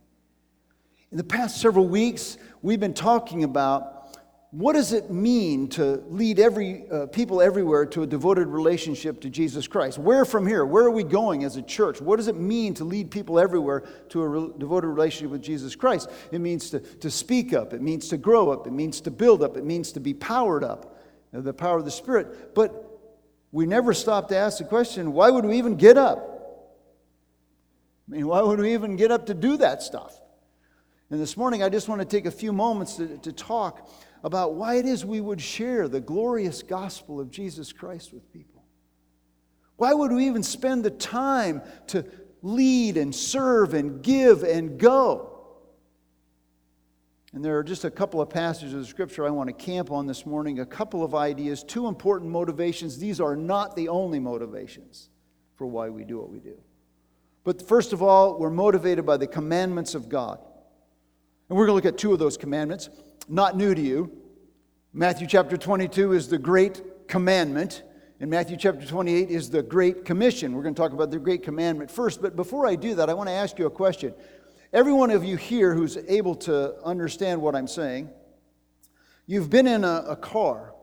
[1.10, 3.96] In the past several weeks, we've been talking about
[4.51, 9.29] what does it mean to lead every uh, people everywhere to a devoted relationship to
[9.29, 9.97] jesus christ?
[9.97, 10.65] Where from here?
[10.65, 11.99] Where are we going as a church?
[11.99, 15.75] What does it mean to lead people everywhere to a re- devoted relationship with jesus
[15.75, 16.10] christ?
[16.31, 17.73] It means to, to speak up.
[17.73, 18.67] It means to grow up.
[18.67, 19.57] It means to build up.
[19.57, 20.97] It means to be powered up
[21.36, 22.55] uh, the power of the spirit.
[22.55, 22.86] But
[23.51, 26.19] we never stop to ask the question why would we even get up?
[28.10, 30.17] I mean why would we even get up to do that stuff?
[31.10, 33.89] And this morning i just want to take a few moments to, to talk
[34.23, 38.63] about why it is we would share the glorious gospel of Jesus Christ with people.
[39.77, 42.06] Why would we even spend the time to
[42.41, 45.34] lead and serve and give and go?
[47.34, 50.08] And there are just a couple of passages of scripture I want to camp on
[50.08, 52.97] this morning, a couple of ideas, two important motivations.
[52.97, 55.10] These are not the only motivations
[55.56, 56.58] for why we do what we do.
[57.43, 60.39] But first of all, we're motivated by the commandments of God.
[61.49, 62.89] And we're going to look at two of those commandments
[63.29, 64.12] not new to you.
[64.93, 67.83] Matthew chapter 22 is the great commandment,
[68.19, 70.53] and Matthew chapter 28 is the great commission.
[70.53, 73.13] We're going to talk about the great commandment first, but before I do that, I
[73.13, 74.13] want to ask you a question.
[74.73, 78.10] Every one of you here who's able to understand what I'm saying,
[79.25, 80.73] you've been in a, a car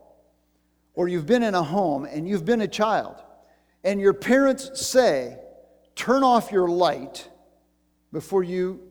[0.93, 3.21] or you've been in a home and you've been a child,
[3.83, 5.37] and your parents say,
[5.95, 7.29] turn off your light
[8.11, 8.81] before you,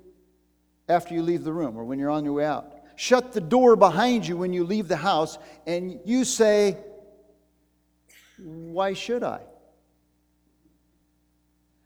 [0.88, 3.76] after you leave the room or when you're on your way out shut the door
[3.76, 6.76] behind you when you leave the house, and you say,
[8.38, 9.40] Why should I?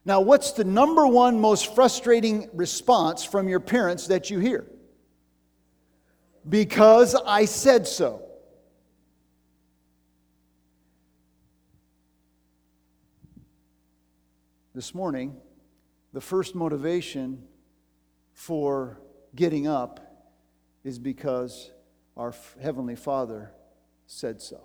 [0.05, 4.67] Now, what's the number one most frustrating response from your parents that you hear?
[6.49, 8.23] Because I said so.
[14.75, 15.37] This morning,
[16.15, 17.48] the first motivation
[18.39, 19.01] for
[19.35, 19.99] getting up
[20.85, 21.73] is because
[22.17, 23.51] our Heavenly Father
[24.07, 24.61] said so.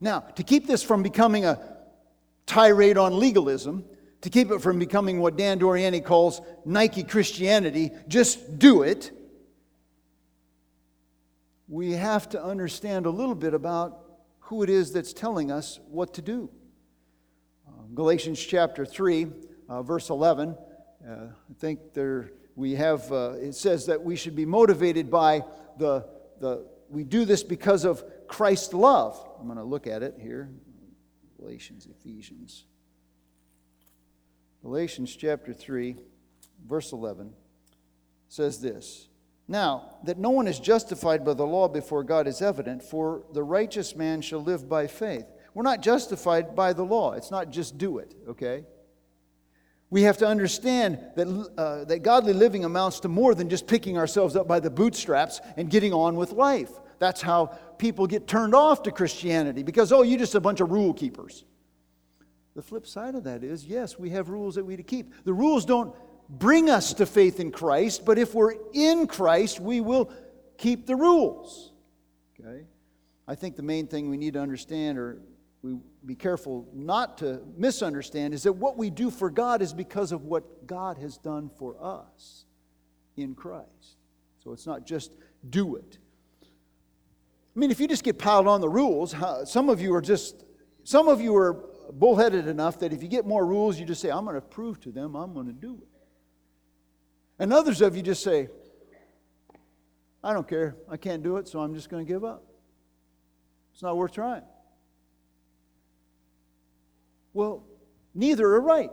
[0.00, 1.60] Now, to keep this from becoming a
[2.46, 3.84] tirade on legalism,
[4.20, 9.10] to keep it from becoming what Dan Doriani calls Nike Christianity, just do it,
[11.66, 14.04] we have to understand a little bit about
[14.38, 16.48] who it is that's telling us what to do.
[17.66, 19.26] Uh, Galatians chapter 3,
[19.68, 20.54] uh, verse 11, uh,
[21.08, 25.44] I think there we have, uh, it says that we should be motivated by
[25.78, 26.06] the,
[26.40, 29.18] the, we do this because of Christ's love.
[29.38, 30.50] I'm going to look at it here.
[31.38, 32.64] Galatians, Ephesians.
[34.62, 35.96] Galatians chapter 3,
[36.66, 37.32] verse 11
[38.28, 39.08] says this
[39.46, 43.42] Now, that no one is justified by the law before God is evident, for the
[43.42, 45.26] righteous man shall live by faith.
[45.54, 47.12] We're not justified by the law.
[47.12, 48.64] It's not just do it, okay?
[49.90, 53.96] We have to understand that, uh, that godly living amounts to more than just picking
[53.96, 56.70] ourselves up by the bootstraps and getting on with life.
[56.98, 57.46] That's how
[57.78, 61.44] people get turned off to Christianity because, oh, you're just a bunch of rule keepers.
[62.54, 65.24] The flip side of that is, yes, we have rules that we to keep.
[65.24, 65.94] The rules don't
[66.28, 70.10] bring us to faith in Christ, but if we're in Christ, we will
[70.58, 71.72] keep the rules.
[72.38, 72.64] Okay?
[73.26, 75.20] I think the main thing we need to understand or
[75.68, 80.12] we be careful not to misunderstand is that what we do for God is because
[80.12, 82.44] of what God has done for us
[83.16, 83.96] in Christ.
[84.42, 85.12] So it's not just
[85.48, 85.98] do it.
[86.42, 90.44] I mean, if you just get piled on the rules, some of you are just,
[90.84, 94.10] some of you are bullheaded enough that if you get more rules, you just say,
[94.10, 95.88] I'm going to prove to them I'm going to do it.
[97.40, 98.48] And others of you just say,
[100.22, 100.76] I don't care.
[100.88, 102.44] I can't do it, so I'm just going to give up.
[103.72, 104.42] It's not worth trying.
[107.38, 107.62] Well,
[108.16, 108.90] neither are right.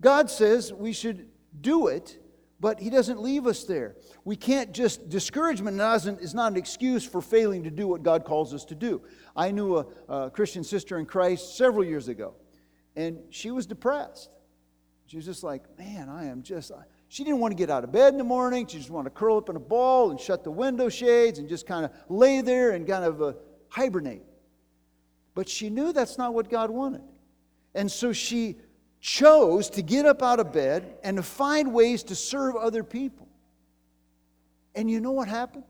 [0.00, 1.28] God says we should
[1.60, 2.18] do it,
[2.58, 3.96] but He doesn't leave us there.
[4.24, 5.78] We can't just, discouragement
[6.22, 9.02] is not an excuse for failing to do what God calls us to do.
[9.36, 12.36] I knew a, a Christian sister in Christ several years ago,
[12.96, 14.30] and she was depressed.
[15.04, 16.72] She was just like, man, I am just.
[17.08, 18.66] She didn't want to get out of bed in the morning.
[18.66, 21.50] She just wanted to curl up in a ball and shut the window shades and
[21.50, 23.34] just kind of lay there and kind of uh,
[23.68, 24.22] hibernate.
[25.34, 27.02] But she knew that's not what God wanted.
[27.74, 28.56] And so she
[29.00, 33.28] chose to get up out of bed and to find ways to serve other people.
[34.74, 35.64] And you know what happened?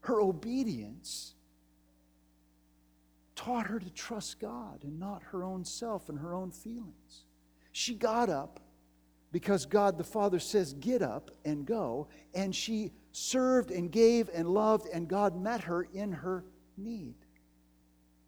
[0.00, 1.34] Her obedience
[3.34, 7.24] taught her to trust God and not her own self and her own feelings.
[7.72, 8.60] She got up
[9.32, 12.08] because God the Father says, Get up and go.
[12.34, 16.44] And she served and gave and loved, and God met her in her
[16.76, 17.14] need.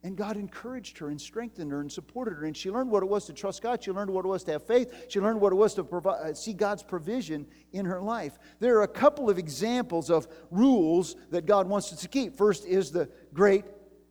[0.05, 2.45] And God encouraged her and strengthened her and supported her.
[2.45, 3.85] And she learned what it was to trust God.
[3.85, 5.07] She learned what it was to have faith.
[5.09, 8.37] She learned what it was to uh, see God's provision in her life.
[8.59, 12.37] There are a couple of examples of rules that God wants us to keep.
[12.37, 13.65] First is the Great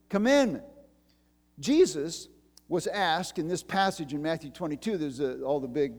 [0.08, 0.64] Commandment.
[1.60, 2.30] Jesus
[2.70, 5.94] was asked in this passage in Matthew 22, there's a, all the big,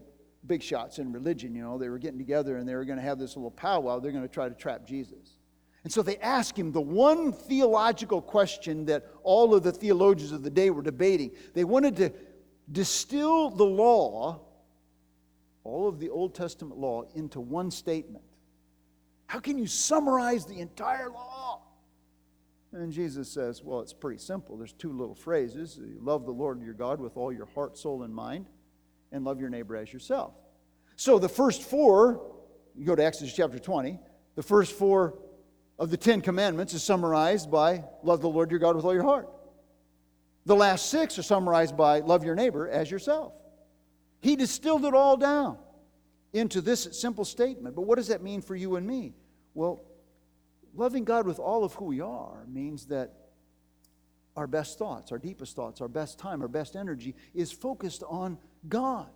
[0.47, 3.05] big shots in religion, you know, they were getting together and they were going to
[3.05, 4.01] have this little powwow.
[4.01, 5.37] They're going to try to trap Jesus.
[5.85, 10.43] And so they ask him the one theological question that all of the theologians of
[10.43, 11.33] the day were debating.
[11.55, 12.13] They wanted to
[12.71, 14.41] distill the law,
[15.65, 18.25] all of the Old Testament law, into one statement.
[19.27, 21.63] How can you summarize the entire law?
[22.73, 24.57] And Jesus says, Well, it's pretty simple.
[24.57, 28.05] There's two little phrases you love the Lord your God with all your heart, soul,
[28.05, 28.47] and mind,
[29.11, 30.35] and love your neighbor as yourself.
[30.97, 32.23] So the first four,
[32.77, 33.99] you go to Exodus chapter 20,
[34.37, 35.19] the first four
[35.83, 39.03] of the Ten Commandments is summarized by love the Lord your God with all your
[39.03, 39.29] heart.
[40.47, 43.33] The last six are summarized by love your neighbor as yourself.
[44.21, 45.59] He distilled it all down
[46.33, 47.75] into this simple statement.
[47.75, 49.17] But what does that mean for you and me?
[49.55, 49.83] Well,
[50.73, 53.15] loving God with all of who we are means that
[54.37, 58.39] our best thoughts, our deepest thoughts, our best time, our best energy is focused on
[58.69, 59.11] God.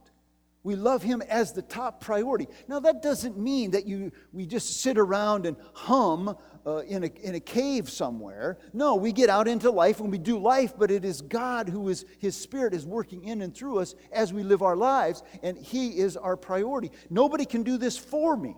[0.66, 2.48] We love Him as the top priority.
[2.66, 6.36] Now, that doesn't mean that you, we just sit around and hum
[6.66, 8.58] uh, in, a, in a cave somewhere.
[8.72, 11.88] No, we get out into life and we do life, but it is God who
[11.88, 15.56] is, His Spirit is working in and through us as we live our lives, and
[15.56, 16.90] He is our priority.
[17.10, 18.56] Nobody can do this for me.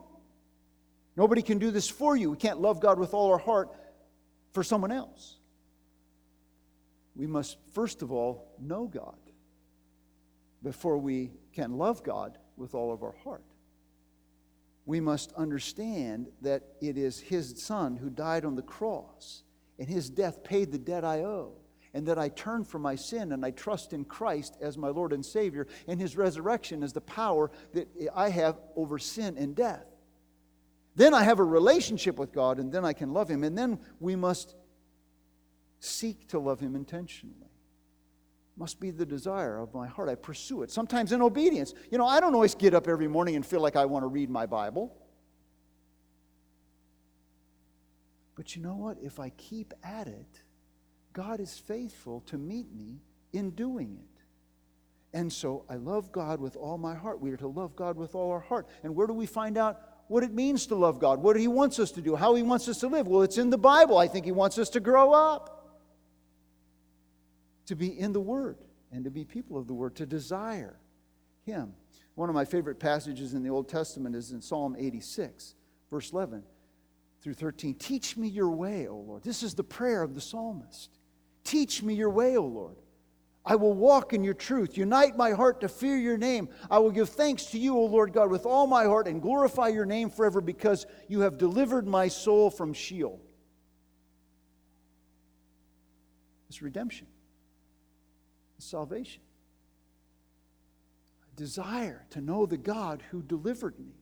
[1.15, 2.31] Nobody can do this for you.
[2.31, 3.69] We can't love God with all our heart
[4.55, 5.37] for someone else.
[7.15, 9.19] We must, first of all, know God
[10.63, 13.45] before we can love God with all of our heart.
[14.87, 19.43] We must understand that it is His Son who died on the cross,
[19.79, 21.53] and His death paid the debt I owe,
[21.95, 25.13] and that I turn from my sin and I trust in Christ as my Lord
[25.13, 29.85] and Savior, and His resurrection is the power that I have over sin and death.
[30.97, 33.79] Then I have a relationship with God, and then I can love Him, and then
[34.01, 34.55] we must
[35.81, 37.49] seek to love Him intentionally
[38.59, 40.09] must be the desire of my heart.
[40.09, 41.75] I pursue it, sometimes in obedience.
[41.91, 44.09] You know, I don't always get up every morning and feel like I want to
[44.09, 44.95] read my Bible.
[48.35, 48.99] But you know what?
[49.03, 50.43] If I keep at it,
[51.13, 53.01] God is faithful to meet me
[53.33, 54.23] in doing it.
[55.13, 57.21] And so I love God with all my heart.
[57.21, 58.69] We are to love God with all our heart.
[58.83, 61.23] And where do we find out what it means to love God?
[61.23, 62.15] What He wants us to do?
[62.15, 63.09] How He wants us to live?
[63.09, 63.99] Well, it's in the Bible.
[63.99, 65.58] I think He wants us to grow up
[67.69, 68.57] to be in the Word
[68.91, 70.79] and to be people of the Word, to desire
[71.45, 71.75] Him.
[72.15, 75.55] One of my favorite passages in the Old Testament is in Psalm 86,
[75.91, 76.43] verse 11
[77.23, 77.75] through 13.
[77.75, 79.23] Teach me your way, O Lord.
[79.23, 80.99] This is the prayer of the psalmist.
[81.45, 82.77] Teach me your way, O Lord.
[83.45, 84.77] I will walk in your truth.
[84.77, 86.49] Unite my heart to fear your name.
[86.71, 89.69] I will give thanks to you, O Lord God, with all my heart and glorify
[89.69, 93.21] your name forever because you have delivered my soul from Sheol.
[96.49, 97.07] It's redemption
[98.59, 99.23] salvation.
[101.33, 103.95] A desire to know the God who delivered me.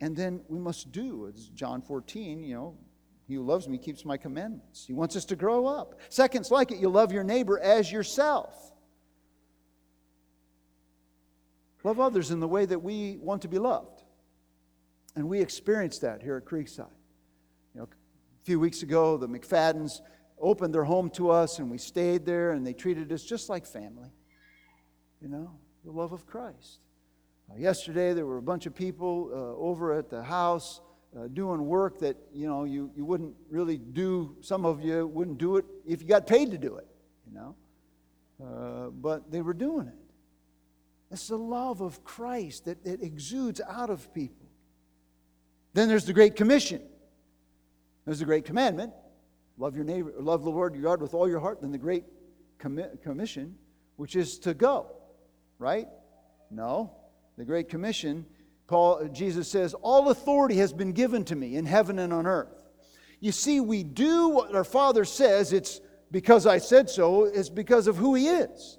[0.00, 2.76] And then we must do, as John 14, you know,
[3.28, 4.84] he who loves me keeps my commandments.
[4.86, 6.00] He wants us to grow up.
[6.08, 8.72] Second's like it, you love your neighbor as yourself.
[11.84, 14.02] Love others in the way that we want to be loved.
[15.16, 16.86] And we experienced that here at Creekside.
[17.74, 20.00] You know, a few weeks ago, the McFadden's
[20.42, 23.64] opened their home to us and we stayed there and they treated us just like
[23.64, 24.10] family.
[25.22, 25.52] You know,
[25.84, 26.80] the love of Christ.
[27.50, 30.80] Uh, yesterday, there were a bunch of people uh, over at the house
[31.16, 35.38] uh, doing work that, you know, you, you wouldn't really do, some of you wouldn't
[35.38, 36.88] do it if you got paid to do it,
[37.26, 37.54] you know.
[38.42, 39.94] Uh, but they were doing it.
[41.12, 44.48] It's the love of Christ that, that exudes out of people.
[45.74, 46.82] Then there's the Great Commission.
[48.04, 48.92] There's the Great Commandment
[49.62, 52.04] love your neighbor, love the Lord your God with all your heart, then the great
[52.58, 53.54] commission,
[53.94, 54.90] which is to go,
[55.60, 55.86] right?
[56.50, 56.92] No.
[57.38, 58.26] The great commission,
[58.66, 62.64] Paul Jesus says, all authority has been given to me in heaven and on earth.
[63.20, 67.86] You see, we do what our Father says, it's because I said so, it's because
[67.86, 68.78] of who He is.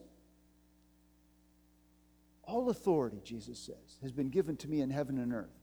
[2.44, 5.56] All authority, Jesus says, has been given to me in heaven and earth.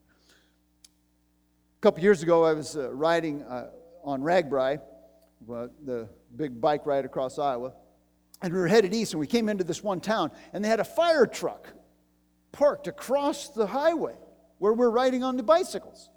[1.79, 3.69] A couple years ago, I was uh, riding uh,
[4.03, 4.81] on RAGBRAI,
[5.47, 7.73] the big bike ride across Iowa.
[8.43, 10.81] And we were headed east, and we came into this one town, and they had
[10.81, 11.69] a fire truck
[12.53, 14.15] parked across the highway
[14.59, 16.11] where we're riding on the bicycles.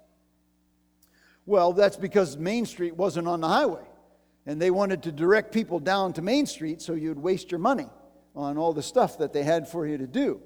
[1.46, 3.84] Well, that's because Main Street wasn't on the highway,
[4.46, 7.88] and they wanted to direct people down to Main Street so you'd waste your money
[8.34, 10.40] on all the stuff that they had for you to do.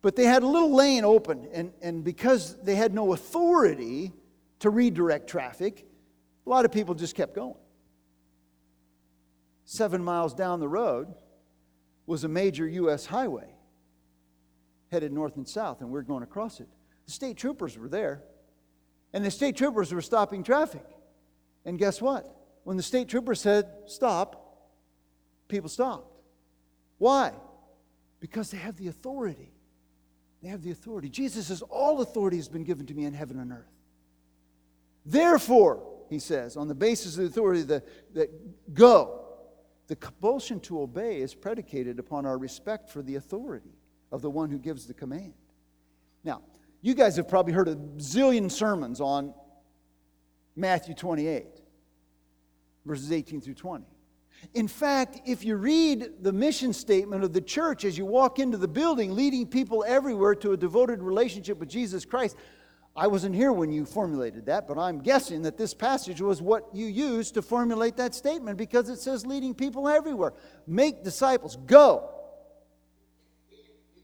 [0.00, 4.12] But they had a little lane open, and, and because they had no authority
[4.60, 5.86] to redirect traffic,
[6.46, 7.56] a lot of people just kept going.
[9.64, 11.12] Seven miles down the road
[12.06, 13.04] was a major U.S.
[13.06, 13.56] highway
[14.90, 16.68] headed north and south, and we we're going across it.
[17.06, 18.22] The state troopers were there,
[19.12, 20.84] and the state troopers were stopping traffic.
[21.64, 22.32] And guess what?
[22.64, 24.70] When the state trooper said stop,
[25.48, 26.12] people stopped.
[26.98, 27.32] Why?
[28.20, 29.52] Because they have the authority.
[30.42, 31.08] They have the authority.
[31.08, 33.72] Jesus says, All authority has been given to me in heaven and earth.
[35.04, 39.22] Therefore, he says, on the basis of the authority that, that go.
[39.88, 43.78] The compulsion to obey is predicated upon our respect for the authority
[44.10, 45.34] of the one who gives the command.
[46.24, 46.42] Now,
[46.82, 49.32] you guys have probably heard a zillion sermons on
[50.56, 51.46] Matthew 28,
[52.84, 53.84] verses 18 through 20.
[54.54, 58.56] In fact, if you read the mission statement of the church as you walk into
[58.56, 62.36] the building, leading people everywhere to a devoted relationship with Jesus Christ,
[62.96, 66.64] I wasn't here when you formulated that, but I'm guessing that this passage was what
[66.72, 70.32] you used to formulate that statement because it says leading people everywhere.
[70.66, 71.56] Make disciples.
[71.66, 72.10] Go.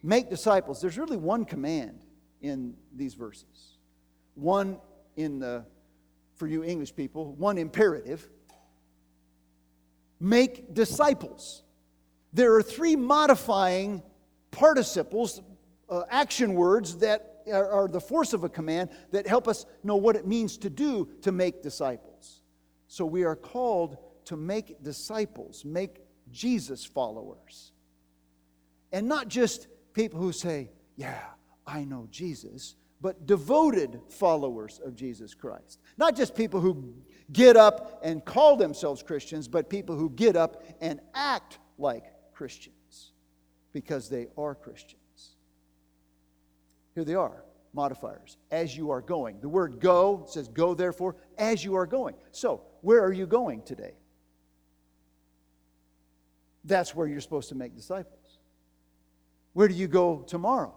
[0.03, 0.80] Make disciples.
[0.80, 2.05] There's really one command
[2.43, 3.78] in these verses.
[4.34, 4.78] One
[5.16, 5.64] in the,
[6.36, 8.28] for you English people, one imperative.
[10.20, 11.62] Make disciples.
[12.34, 14.03] There are three modifying
[14.51, 15.40] participles,
[15.88, 19.97] uh, action words that are, are the force of a command that help us know
[19.97, 22.43] what it means to do to make disciples.
[22.88, 27.72] So we are called to make disciples, make Jesus followers.
[28.93, 31.20] And not just people who say, Yeah,
[31.66, 35.80] I know Jesus, but devoted followers of Jesus Christ.
[35.97, 36.95] Not just people who
[37.32, 43.12] get up and call themselves Christians, but people who get up and act like Christians
[43.72, 45.02] because they are Christians.
[46.95, 48.36] Here they are, modifiers.
[48.51, 49.40] As you are going.
[49.40, 52.14] The word go says, go therefore, as you are going.
[52.30, 53.95] So, where are you going today?
[56.64, 58.38] That's where you're supposed to make disciples.
[59.53, 60.74] Where do you go tomorrow?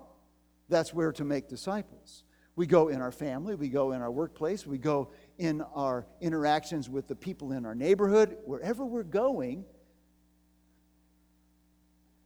[0.69, 2.23] That's where to make disciples.
[2.55, 6.89] We go in our family, we go in our workplace, we go in our interactions
[6.89, 9.65] with the people in our neighborhood, wherever we're going.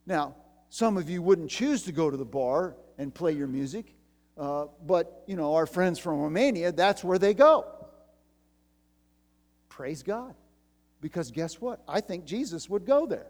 [0.06, 0.36] Now,
[0.68, 3.94] some of you wouldn't choose to go to the bar and play your music.
[4.36, 7.64] Uh, but, you know, our friends from Romania, that's where they go.
[9.70, 10.34] Praise God.
[11.00, 11.82] Because guess what?
[11.88, 13.26] I think Jesus would go there.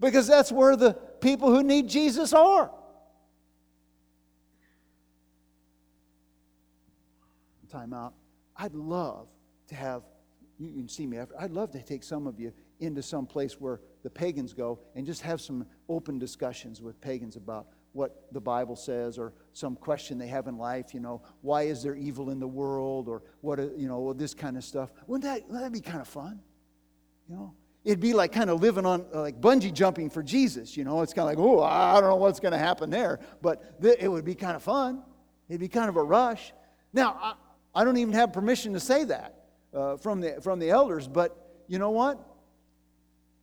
[0.00, 2.70] Because that's where the people who need Jesus are.
[7.70, 8.14] Time out.
[8.56, 9.28] I'd love
[9.68, 10.02] to have,
[10.58, 13.60] you can see me after, I'd love to take some of you into some place
[13.60, 18.40] where the pagans go and just have some open discussions with pagans about what the
[18.40, 22.30] Bible says or some question they have in life, you know, why is there evil
[22.30, 24.92] in the world or what, you know, this kind of stuff.
[25.06, 26.40] Wouldn't that, wouldn't that be kind of fun?
[27.28, 30.76] You know, it'd be like kind of living on, uh, like bungee jumping for Jesus,
[30.76, 33.18] you know, it's kind of like, oh, I don't know what's going to happen there,
[33.42, 35.02] but th- it would be kind of fun.
[35.48, 36.52] It'd be kind of a rush.
[36.92, 37.34] Now, I,
[37.74, 39.34] I don't even have permission to say that
[39.74, 42.24] uh, from, the, from the elders, but you know what?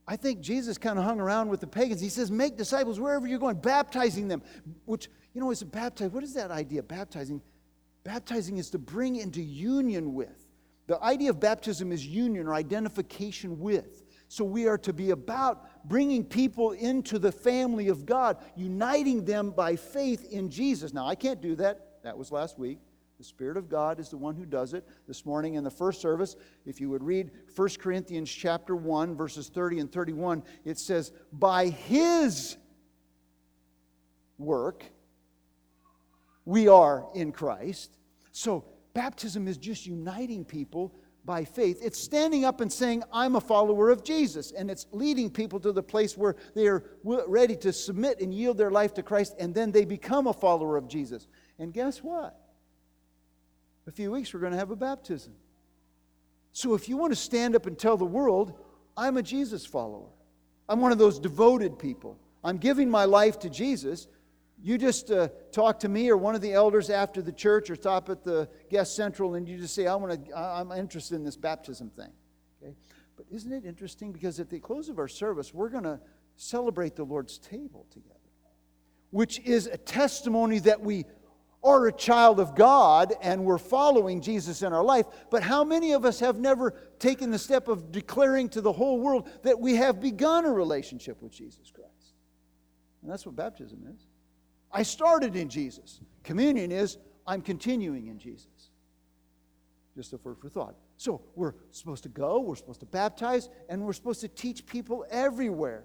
[0.07, 1.99] I think Jesus kind of hung around with the pagans.
[1.99, 4.41] He says, Make disciples wherever you're going, baptizing them.
[4.85, 6.11] Which, you know, is a baptize.
[6.11, 6.81] What is that idea?
[6.81, 7.41] Baptizing.
[8.03, 10.47] Baptizing is to bring into union with.
[10.87, 14.03] The idea of baptism is union or identification with.
[14.29, 19.51] So we are to be about bringing people into the family of God, uniting them
[19.51, 20.93] by faith in Jesus.
[20.93, 22.03] Now, I can't do that.
[22.03, 22.79] That was last week.
[23.17, 24.87] The Spirit of God is the one who does it.
[25.07, 26.35] This morning in the first service,
[26.67, 31.69] if you would read 1 Corinthians chapter 1, verses 30 and 31, it says, By
[31.69, 32.57] his
[34.37, 34.83] work,
[36.45, 37.97] we are in Christ.
[38.31, 40.93] So baptism is just uniting people
[41.25, 41.79] by faith.
[41.83, 44.51] It's standing up and saying, I'm a follower of Jesus.
[44.51, 48.59] And it's leading people to the place where they are ready to submit and yield
[48.59, 51.27] their life to Christ, and then they become a follower of Jesus.
[51.57, 52.46] And guess what?
[53.87, 55.33] A few weeks, we're going to have a baptism.
[56.51, 58.53] So if you want to stand up and tell the world,
[58.95, 60.09] I'm a Jesus follower,
[60.67, 64.07] I'm one of those devoted people, I'm giving my life to Jesus.
[64.59, 67.75] You just uh, talk to me or one of the elders after the church or
[67.75, 71.23] stop at the guest central and you just say, I want to, I'm interested in
[71.23, 72.11] this baptism thing.
[72.59, 72.73] Okay?
[73.15, 74.11] But isn't it interesting?
[74.11, 75.99] Because at the close of our service, we're going to
[76.37, 78.15] celebrate the Lord's table together,
[79.11, 81.05] which is a testimony that we
[81.63, 85.91] are a child of God and we're following Jesus in our life, but how many
[85.91, 89.75] of us have never taken the step of declaring to the whole world that we
[89.75, 92.13] have begun a relationship with Jesus Christ?
[93.01, 94.07] And that's what baptism is.
[94.71, 95.99] I started in Jesus.
[96.23, 98.69] Communion is I'm continuing in Jesus.
[99.95, 100.75] Just a word for thought.
[100.97, 105.05] So we're supposed to go, we're supposed to baptize, and we're supposed to teach people
[105.09, 105.83] everywhere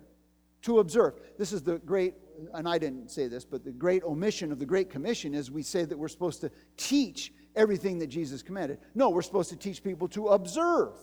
[0.63, 1.15] to observe.
[1.39, 2.15] This is the great,
[2.55, 5.63] and I didn't say this, but the great omission of the Great Commission is we
[5.63, 8.79] say that we're supposed to teach everything that Jesus commanded.
[8.95, 10.95] No, we're supposed to teach people to observe.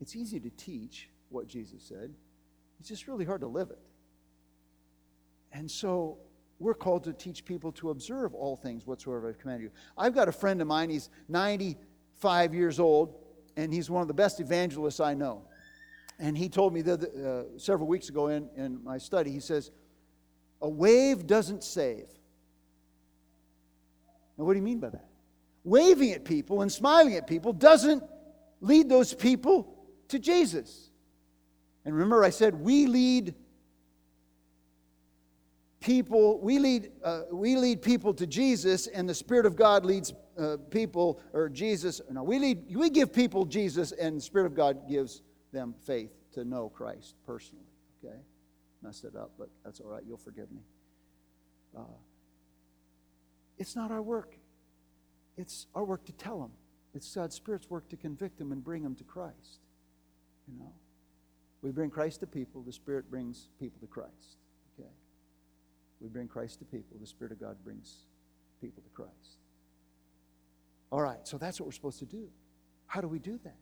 [0.00, 2.14] It's easy to teach what Jesus said,
[2.78, 3.78] it's just really hard to live it.
[5.52, 6.18] And so
[6.58, 9.70] we're called to teach people to observe all things whatsoever I've commanded you.
[9.98, 13.14] I've got a friend of mine, he's 95 years old,
[13.56, 15.42] and he's one of the best evangelists I know.
[16.18, 19.70] And he told me that uh, several weeks ago in, in my study, he says,
[20.62, 22.08] A wave doesn't save.
[24.38, 25.06] Now, what do you mean by that?
[25.64, 28.02] Waving at people and smiling at people doesn't
[28.60, 29.76] lead those people
[30.08, 30.90] to Jesus.
[31.84, 33.34] And remember, I said we lead
[35.80, 40.12] people, we lead, uh, we lead people to Jesus, and the Spirit of God leads
[40.38, 44.54] uh, people, or Jesus, no, we, lead, we give people Jesus, and the Spirit of
[44.54, 45.22] God gives
[45.56, 47.64] them faith to know Christ personally.
[48.04, 48.18] Okay?
[48.82, 50.02] Messed it up, but that's all right.
[50.06, 50.60] You'll forgive me.
[51.76, 51.80] Uh,
[53.58, 54.36] it's not our work,
[55.36, 56.50] it's our work to tell them.
[56.94, 59.60] It's God's Spirit's work to convict them and bring them to Christ.
[60.46, 60.72] You know?
[61.62, 64.38] We bring Christ to people, the Spirit brings people to Christ.
[64.78, 64.88] Okay?
[66.00, 68.04] We bring Christ to people, the Spirit of God brings
[68.60, 69.40] people to Christ.
[70.90, 72.28] All right, so that's what we're supposed to do.
[72.86, 73.56] How do we do that?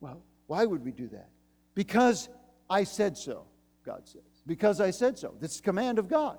[0.00, 1.28] Well, why would we do that?
[1.74, 2.28] Because
[2.68, 3.46] I said so,
[3.84, 4.22] God says.
[4.46, 5.34] Because I said so.
[5.40, 6.38] This is command of God.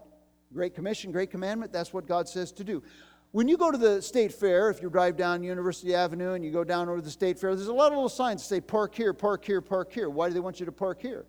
[0.53, 2.81] Great Commission, Great Commandment, that's what God says to do.
[3.31, 6.51] When you go to the state fair, if you drive down University Avenue and you
[6.51, 8.95] go down over the state fair, there's a lot of little signs that say park
[8.95, 10.09] here, park here, park here.
[10.09, 11.25] Why do they want you to park here?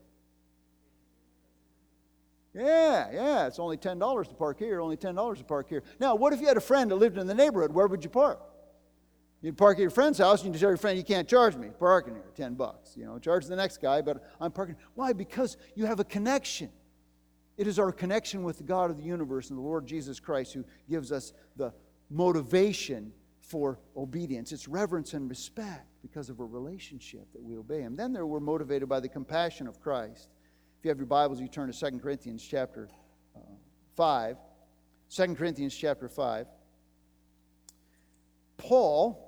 [2.54, 5.82] Yeah, yeah, it's only $10 to park here, only $10 to park here.
[5.98, 7.72] Now, what if you had a friend that lived in the neighborhood?
[7.72, 8.40] Where would you park?
[9.46, 11.68] You'd park at your friend's house and you tell your friend, you can't charge me
[11.78, 12.96] parking here, 10 bucks.
[12.96, 14.74] You know, charge the next guy, but I'm parking.
[14.96, 15.12] Why?
[15.12, 16.68] Because you have a connection.
[17.56, 20.52] It is our connection with the God of the universe and the Lord Jesus Christ
[20.52, 21.72] who gives us the
[22.10, 24.50] motivation for obedience.
[24.50, 27.94] It's reverence and respect because of a relationship that we obey Him.
[27.94, 30.28] Then there we're motivated by the compassion of Christ.
[30.80, 32.88] If you have your Bibles, you turn to 2 Corinthians chapter
[33.36, 33.38] uh,
[33.94, 34.38] 5.
[35.08, 36.48] 2 Corinthians chapter 5.
[38.56, 39.25] Paul,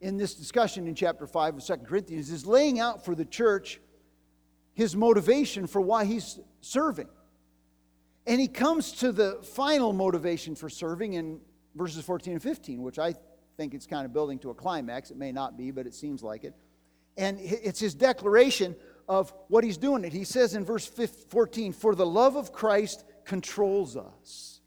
[0.00, 3.80] in this discussion in chapter 5 of 2 Corinthians, is laying out for the church
[4.74, 7.08] his motivation for why he's serving.
[8.26, 11.40] And he comes to the final motivation for serving in
[11.74, 13.14] verses 14 and 15, which I
[13.56, 15.10] think it's kind of building to a climax.
[15.10, 16.54] It may not be, but it seems like it.
[17.16, 18.76] And it's his declaration
[19.08, 20.04] of what he's doing.
[20.04, 20.12] It.
[20.12, 24.57] He says in verse 14, For the love of Christ controls us.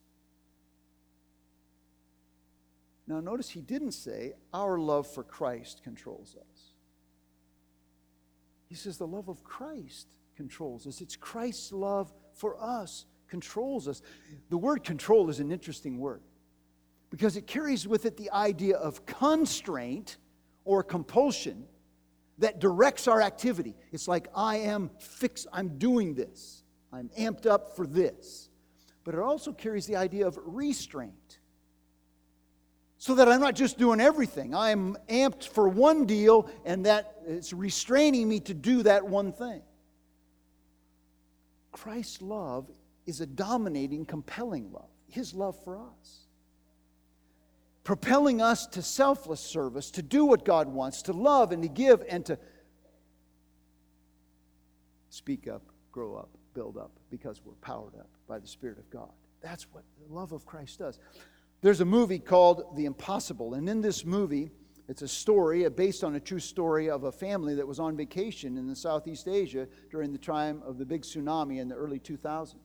[3.11, 6.73] Now, notice he didn't say, Our love for Christ controls us.
[8.69, 10.07] He says, The love of Christ
[10.37, 11.01] controls us.
[11.01, 14.01] It's Christ's love for us controls us.
[14.49, 16.21] The word control is an interesting word
[17.09, 20.15] because it carries with it the idea of constraint
[20.63, 21.65] or compulsion
[22.37, 23.75] that directs our activity.
[23.91, 28.47] It's like I am fixed, I'm doing this, I'm amped up for this.
[29.03, 31.20] But it also carries the idea of restraint.
[33.01, 34.53] So that I'm not just doing everything.
[34.53, 39.63] I'm amped for one deal and that it's restraining me to do that one thing.
[41.71, 42.69] Christ's love
[43.07, 46.27] is a dominating, compelling love, his love for us
[47.83, 52.03] propelling us to selfless service, to do what God wants, to love and to give
[52.07, 52.37] and to
[55.09, 59.09] speak up, grow up, build up, because we're powered up by the Spirit of God.
[59.41, 60.99] That's what the love of Christ does.
[61.61, 64.51] There's a movie called The Impossible, and in this movie,
[64.87, 67.95] it's a story uh, based on a true story of a family that was on
[67.95, 71.99] vacation in the Southeast Asia during the time of the big tsunami in the early
[71.99, 72.55] 2000s.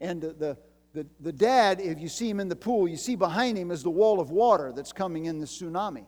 [0.00, 0.58] And the, the
[0.94, 3.82] the, the dad, if you see him in the pool, you see behind him is
[3.82, 6.06] the wall of water that's coming in the tsunami.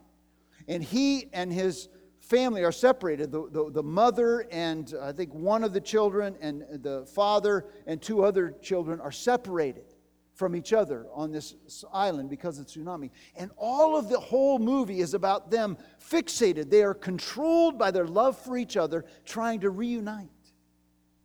[0.68, 1.88] And he and his
[2.20, 3.32] family are separated.
[3.32, 8.00] The, the, the, mother and I think one of the children and the father and
[8.00, 9.95] two other children are separated
[10.36, 11.54] from each other on this
[11.92, 13.10] island because of tsunami.
[13.36, 16.70] And all of the whole movie is about them fixated.
[16.70, 20.28] They are controlled by their love for each other, trying to reunite.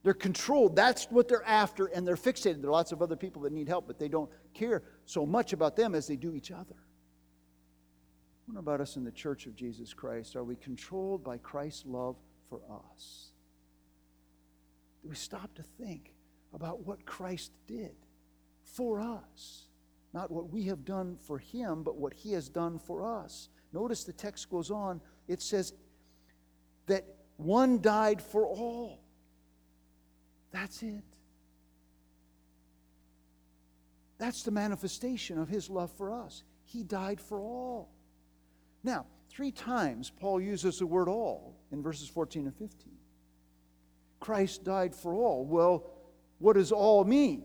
[0.03, 0.75] They're controlled.
[0.77, 2.61] That's what they're after, and they're fixated.
[2.61, 5.51] There are lots of other people that need help, but they don't care so much
[5.51, 6.75] about them as they do each other.
[8.45, 10.37] What about us in the church of Jesus Christ?
[10.37, 12.15] Are we controlled by Christ's love
[12.49, 13.31] for us?
[15.03, 16.13] Do we stop to think
[16.53, 17.95] about what Christ did
[18.73, 19.67] for us?
[20.13, 23.49] Not what we have done for him, but what he has done for us.
[23.73, 25.01] Notice the text goes on.
[25.27, 25.73] It says
[26.87, 27.05] that
[27.37, 29.01] one died for all.
[30.51, 31.03] That's it.
[34.17, 36.43] That's the manifestation of his love for us.
[36.65, 37.89] He died for all.
[38.83, 42.91] Now, three times Paul uses the word all in verses 14 and 15.
[44.19, 45.45] Christ died for all.
[45.45, 45.89] Well,
[46.37, 47.43] what does all mean?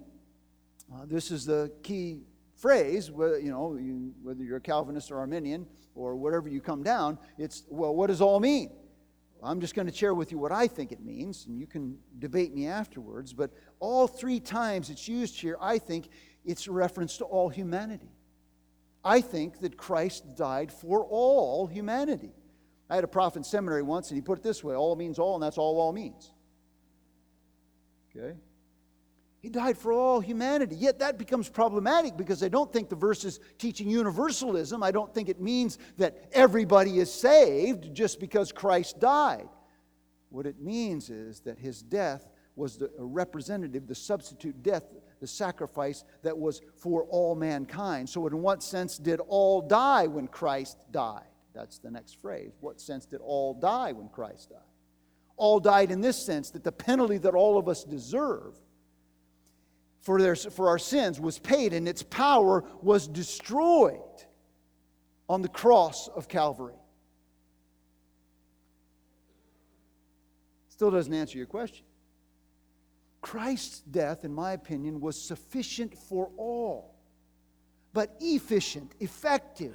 [0.92, 2.20] Uh, this is the key
[2.54, 6.82] phrase, whether, you know, you, whether you're a Calvinist or Arminian or whatever you come
[6.82, 8.70] down, it's, well, what does all mean?
[9.42, 11.98] I'm just going to share with you what I think it means, and you can
[12.18, 13.32] debate me afterwards.
[13.32, 16.08] But all three times it's used here, I think
[16.44, 18.10] it's a reference to all humanity.
[19.04, 22.32] I think that Christ died for all humanity.
[22.88, 25.18] I had a prophet in seminary once, and he put it this way all means
[25.18, 26.32] all, and that's all all means.
[28.16, 28.36] Okay?
[29.46, 30.74] He died for all humanity.
[30.74, 34.82] Yet that becomes problematic because I don't think the verse is teaching universalism.
[34.82, 39.48] I don't think it means that everybody is saved just because Christ died.
[40.30, 44.82] What it means is that his death was the representative, the substitute death,
[45.20, 48.08] the sacrifice that was for all mankind.
[48.08, 51.30] So, in what sense did all die when Christ died?
[51.54, 52.56] That's the next phrase.
[52.58, 54.58] What sense did all die when Christ died?
[55.36, 58.56] All died in this sense that the penalty that all of us deserve
[60.06, 63.98] for, their, for our sins was paid and its power was destroyed
[65.28, 66.76] on the cross of Calvary.
[70.68, 71.84] Still doesn't answer your question.
[73.20, 76.94] Christ's death, in my opinion, was sufficient for all,
[77.92, 79.74] but efficient, effective,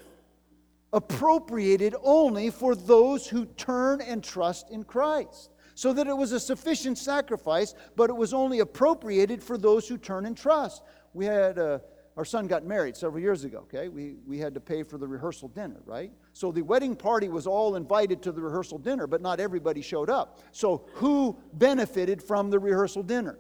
[0.94, 5.51] appropriated only for those who turn and trust in Christ
[5.82, 9.98] so that it was a sufficient sacrifice, but it was only appropriated for those who
[9.98, 10.84] turn and trust.
[11.16, 11.80] We had uh,
[12.16, 13.88] our son got married several years ago, okay?
[13.88, 16.12] We, we had to pay for the rehearsal dinner, right?
[16.34, 20.12] So the wedding party was all invited to the rehearsal dinner, but not everybody showed
[20.12, 20.42] up.
[20.52, 23.40] So who benefited from the rehearsal dinner?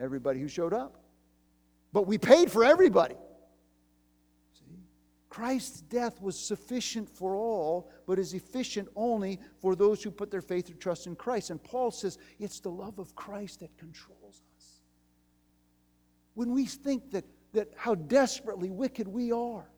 [0.00, 1.02] Everybody who showed up.
[1.92, 3.16] But we paid for everybody.
[5.36, 10.40] Christ's death was sufficient for all, but is efficient only for those who put their
[10.40, 11.50] faith or trust in Christ.
[11.50, 14.80] And Paul says it's the love of Christ that controls us.
[16.32, 19.68] When we think that, that how desperately wicked we are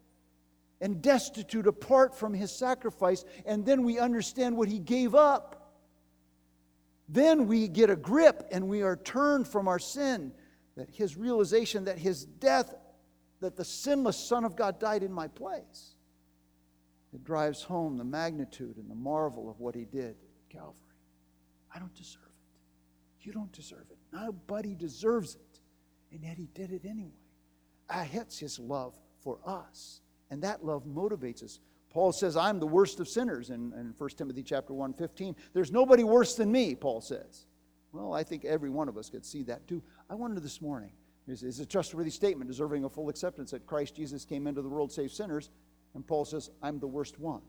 [0.81, 5.75] and destitute apart from his sacrifice, and then we understand what he gave up,
[7.09, 10.31] then we get a grip and we are turned from our sin.
[10.77, 12.77] That his realization that his death
[13.41, 15.95] that the sinless Son of God died in my place.
[17.15, 20.75] It drives home the magnitude and the marvel of what he did at Calvary.
[21.75, 23.27] I don't deserve it.
[23.27, 23.99] You don't deserve it.
[24.13, 25.61] Nobody deserves it.
[26.13, 27.11] And yet he did it anyway.
[27.89, 30.01] That's his love for us.
[30.31, 31.61] And that love motivates us.
[31.91, 35.35] Paul says, I'm the worst of sinners in, in 1 Timothy chapter 1, 15.
[35.55, 37.47] There's nobody worse than me, Paul says.
[37.93, 39.83] Well, I think every one of us could see that too.
[40.11, 40.93] I wonder this morning,
[41.29, 44.91] is a trustworthy statement deserving of full acceptance that Christ Jesus came into the world
[44.91, 45.51] to save sinners.
[45.95, 47.43] And Paul says, I'm the worst one.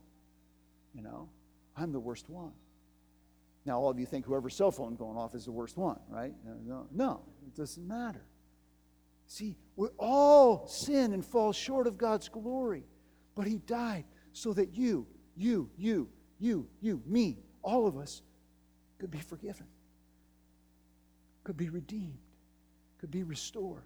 [0.93, 1.29] You know,
[1.77, 2.51] I'm the worst one.
[3.65, 6.33] Now, all of you think whoever's cell phone going off is the worst one, right?
[6.65, 8.25] No, no, it doesn't matter.
[9.27, 12.85] See, we all sin and fall short of God's glory.
[13.35, 15.05] But He died so that you,
[15.35, 16.09] you, you,
[16.39, 18.21] you, you, me, all of us
[18.97, 19.67] could be forgiven,
[21.43, 22.17] could be redeemed
[22.99, 23.83] could be restored,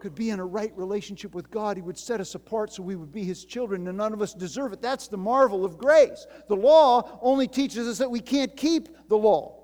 [0.00, 1.76] could be in a right relationship with God.
[1.76, 4.34] He would set us apart so we would be His children, and none of us
[4.34, 4.82] deserve it.
[4.82, 6.26] That's the marvel of grace.
[6.48, 9.62] The law only teaches us that we can't keep the law,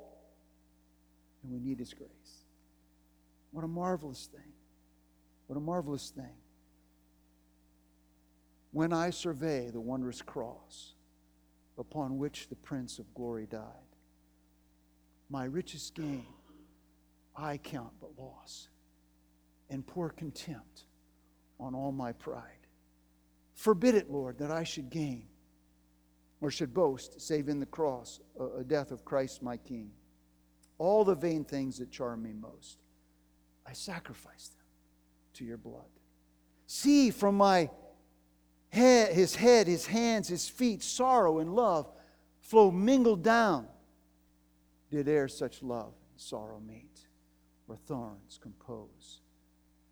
[1.42, 2.10] and we need His grace.
[3.50, 4.52] What a marvelous thing!
[5.46, 6.34] What a marvelous thing.
[8.72, 10.92] When I survey the wondrous cross
[11.78, 13.62] upon which the Prince of Glory died,
[15.30, 16.26] my richest gain
[17.36, 18.68] I count but loss
[19.68, 20.84] and pour contempt
[21.60, 22.42] on all my pride.
[23.54, 25.26] Forbid it, Lord, that I should gain
[26.40, 28.20] or should boast, save in the cross,
[28.58, 29.90] a, death of Christ my King.
[30.78, 32.78] All the vain things that charm me most,
[33.66, 34.66] I sacrifice them
[35.34, 35.88] to your blood.
[36.66, 37.70] See from my
[38.68, 41.90] head, his head, his hands, his feet, sorrow and love
[42.40, 43.66] flow mingled down.
[44.90, 46.95] Did e'er such love and sorrow meet?
[47.66, 49.20] Where thorns compose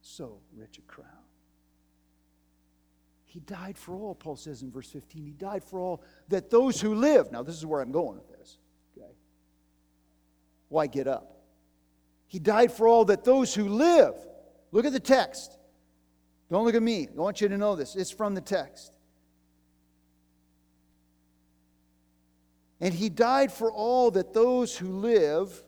[0.00, 1.08] so rich a crown.
[3.24, 5.24] He died for all, Paul says in verse 15.
[5.24, 7.32] He died for all that those who live.
[7.32, 8.58] Now, this is where I'm going with this.
[8.96, 9.10] Okay?
[10.68, 11.42] Why get up?
[12.28, 14.14] He died for all that those who live.
[14.70, 15.58] Look at the text.
[16.50, 17.08] Don't look at me.
[17.08, 17.96] I want you to know this.
[17.96, 18.92] It's from the text.
[22.80, 25.64] And he died for all that those who live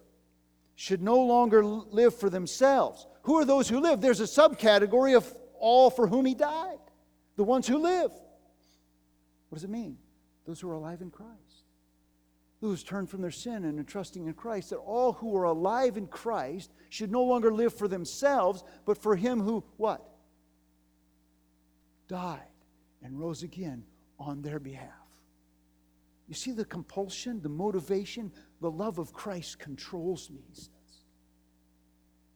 [0.77, 3.07] should no longer live for themselves.
[3.23, 4.01] Who are those who live?
[4.01, 5.27] There's a subcategory of
[5.59, 6.79] all for whom he died
[7.37, 8.11] the ones who live.
[9.49, 9.99] What does it mean?
[10.47, 11.33] Those who are alive in Christ.
[12.61, 14.71] Those turn from their sin and are trusting in Christ.
[14.71, 19.15] That all who are alive in Christ should no longer live for themselves, but for
[19.15, 20.03] him who, what?
[22.09, 22.41] Died
[23.03, 23.85] and rose again
[24.19, 24.91] on their behalf.
[26.27, 30.71] You see the compulsion, the motivation, the love of Christ controls me, he says.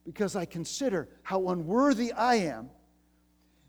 [0.05, 2.69] Because I consider how unworthy I am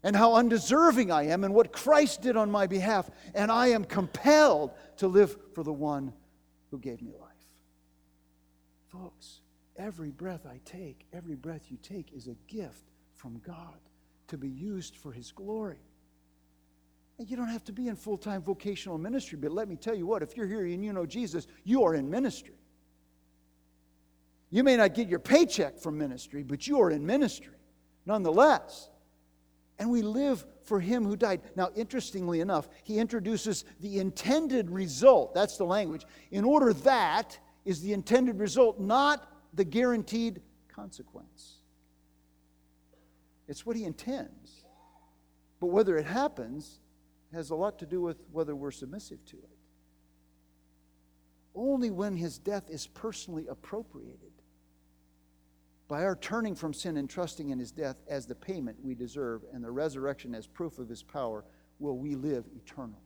[0.03, 3.85] and how undeserving I am and what Christ did on my behalf, and I am
[3.85, 6.13] compelled to live for the one
[6.71, 7.29] who gave me life.
[8.89, 9.41] Folks,
[9.77, 13.79] every breath I take, every breath you take is a gift from God
[14.29, 15.79] to be used for His glory.
[17.19, 19.95] And you don't have to be in full time vocational ministry, but let me tell
[19.95, 22.55] you what, if you're here and you know Jesus, you are in ministry.
[24.51, 27.55] You may not get your paycheck from ministry, but you are in ministry
[28.05, 28.91] nonetheless.
[29.79, 31.41] And we live for him who died.
[31.57, 35.35] Now, interestingly enough, he introduces the intended result.
[35.35, 36.05] That's the language.
[36.31, 41.57] In order that is the intended result, not the guaranteed consequence.
[43.49, 44.65] It's what he intends.
[45.61, 46.81] But whether it happens
[47.33, 49.59] has a lot to do with whether we're submissive to it.
[51.55, 54.33] Only when his death is personally appropriated
[55.89, 59.43] by our turning from sin and trusting in his death as the payment we deserve
[59.53, 61.45] and the resurrection as proof of his power
[61.79, 62.97] will we live eternally.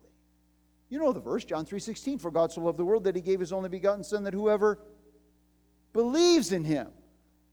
[0.89, 3.41] You know the verse, John 3:16, for God so loved the world that he gave
[3.41, 4.79] his only begotten son that whoever
[5.93, 6.89] believes in him,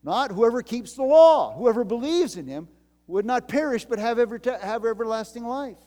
[0.04, 2.68] not whoever keeps the law, whoever believes in him
[3.08, 5.78] would not perish but have, have everlasting life.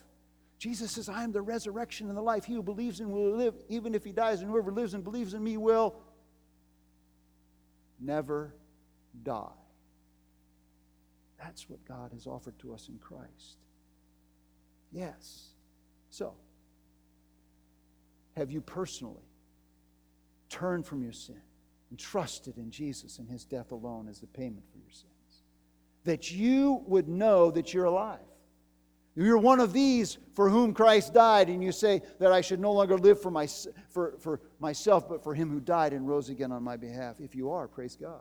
[0.58, 2.44] Jesus says, I am the resurrection and the life.
[2.44, 5.34] He who believes in will live, even if he dies, and whoever lives and believes
[5.34, 5.96] in me will
[8.00, 8.54] never
[9.22, 9.52] die.
[11.38, 13.58] That's what God has offered to us in Christ.
[14.90, 15.48] Yes.
[16.08, 16.34] So,
[18.36, 19.28] have you personally
[20.48, 21.40] turned from your sin
[21.90, 25.42] and trusted in Jesus and his death alone as the payment for your sins?
[26.04, 28.20] That you would know that you're alive.
[29.16, 32.72] You're one of these for whom Christ died, and you say that I should no
[32.72, 33.48] longer live for, my,
[33.88, 37.16] for, for myself, but for him who died and rose again on my behalf.
[37.18, 38.20] If you are, praise God.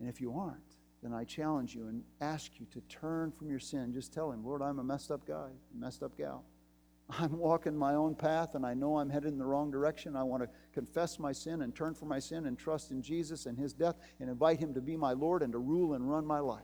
[0.00, 3.58] And if you aren't, then I challenge you and ask you to turn from your
[3.58, 3.92] sin.
[3.92, 6.44] Just tell him, Lord, I'm a messed up guy, messed up gal.
[7.10, 10.16] I'm walking my own path and I know I'm headed in the wrong direction.
[10.16, 13.44] I want to confess my sin and turn from my sin and trust in Jesus
[13.44, 16.24] and his death and invite him to be my Lord and to rule and run
[16.24, 16.62] my life.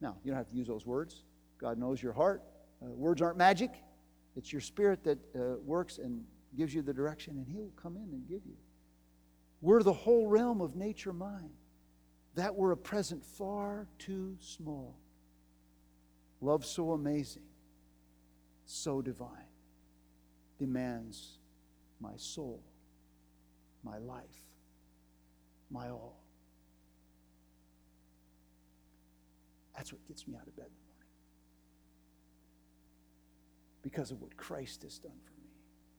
[0.00, 1.24] Now, you don't have to use those words.
[1.62, 2.42] God knows your heart.
[2.82, 3.70] Uh, words aren't magic,
[4.36, 6.24] it's your spirit that uh, works and
[6.56, 8.56] gives you the direction, and he will come in and give you.
[9.60, 11.50] We're the whole realm of nature mind.
[12.34, 14.98] That were a present far too small.
[16.40, 17.44] Love so amazing,
[18.64, 19.28] so divine,
[20.58, 21.38] demands
[22.00, 22.62] my soul,
[23.84, 24.24] my life,
[25.70, 26.18] my all.
[29.76, 31.08] That's what gets me out of bed in the morning.
[33.82, 35.48] Because of what Christ has done for me.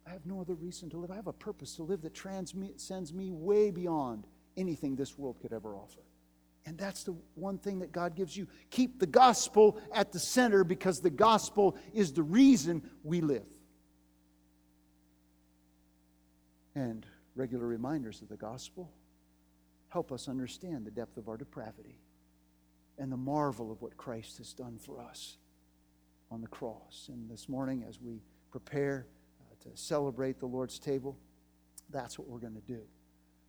[0.08, 1.12] I have no other reason to live.
[1.12, 4.26] I have a purpose to live that transcends me way beyond
[4.58, 6.02] anything this world could ever offer.
[6.66, 8.48] And that's the one thing that God gives you.
[8.70, 13.48] Keep the gospel at the center because the gospel is the reason we live.
[16.76, 17.06] And
[17.36, 18.92] regular reminders of the gospel
[19.90, 22.00] help us understand the depth of our depravity
[22.98, 25.38] and the marvel of what Christ has done for us
[26.34, 27.10] on the cross.
[27.10, 28.20] And this morning, as we
[28.50, 29.06] prepare
[29.40, 31.16] uh, to celebrate the Lord's table,
[31.92, 32.82] that's what we're going to do.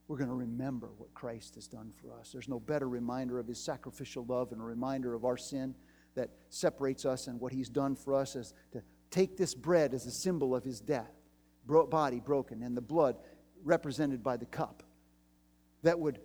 [0.07, 2.31] We're going to remember what Christ has done for us.
[2.31, 5.75] There's no better reminder of his sacrificial love and a reminder of our sin
[6.15, 10.05] that separates us and what he's done for us is to take this bread as
[10.05, 11.11] a symbol of his death,
[11.67, 13.17] body broken, and the blood
[13.65, 14.83] represented by the cup.
[15.85, 16.19] That would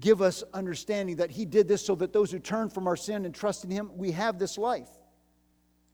[0.00, 3.24] give us understanding that he did this so that those who turn from our sin
[3.24, 4.88] and trust in him, we have this life.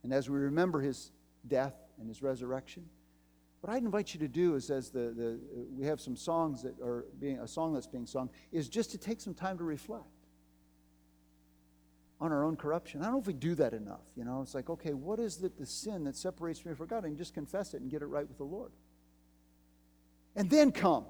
[0.08, 1.10] And as we remember his
[1.48, 2.82] death and his resurrection,
[3.60, 5.38] what I'd invite you to do is, as the, the
[5.76, 8.96] we have some songs that are being a song that's being sung, is just to
[8.96, 10.06] take some time to reflect
[12.22, 13.02] on our own corruption.
[13.02, 14.00] I don't know if we do that enough.
[14.16, 17.04] You know, it's like, okay, what is the, the sin that separates me from God?
[17.04, 18.72] And just confess it and get it right with the Lord.
[20.36, 21.04] And then come.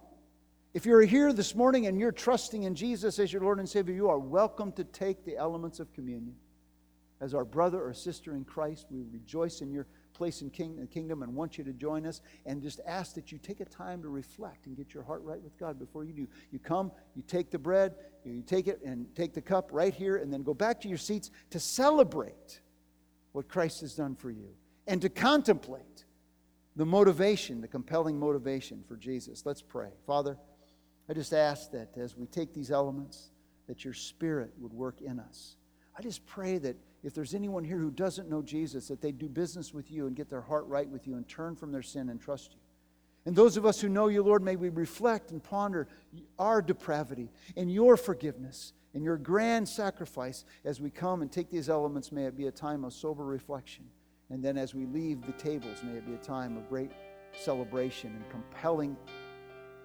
[0.74, 3.94] If you're here this morning and you're trusting in Jesus as your Lord and Savior,
[3.94, 6.34] you are welcome to take the elements of communion.
[7.21, 10.87] As our brother or sister in Christ, we rejoice in your place in king, the
[10.87, 14.03] kingdom and want you to join us and just ask that you take a time
[14.03, 16.29] to reflect and get your heart right with God before you do.
[16.51, 17.95] You come, you take the bread,
[18.25, 20.99] you take it and take the cup right here, and then go back to your
[20.99, 22.61] seats to celebrate
[23.33, 24.49] what Christ has done for you
[24.87, 26.05] and to contemplate
[26.77, 29.45] the motivation, the compelling motivation for Jesus.
[29.45, 29.91] Let's pray.
[30.07, 30.37] Father,
[31.09, 33.31] I just ask that as we take these elements,
[33.66, 35.57] that your spirit would work in us.
[35.97, 39.28] I just pray that if there's anyone here who doesn't know Jesus, that they do
[39.28, 42.09] business with you and get their heart right with you and turn from their sin
[42.09, 42.61] and trust you.
[43.24, 45.86] And those of us who know you, Lord, may we reflect and ponder
[46.38, 51.68] our depravity and your forgiveness and your grand sacrifice as we come and take these
[51.68, 52.11] elements.
[52.11, 53.84] May it be a time of sober reflection.
[54.30, 56.90] And then as we leave the tables, may it be a time of great
[57.38, 58.96] celebration and compelling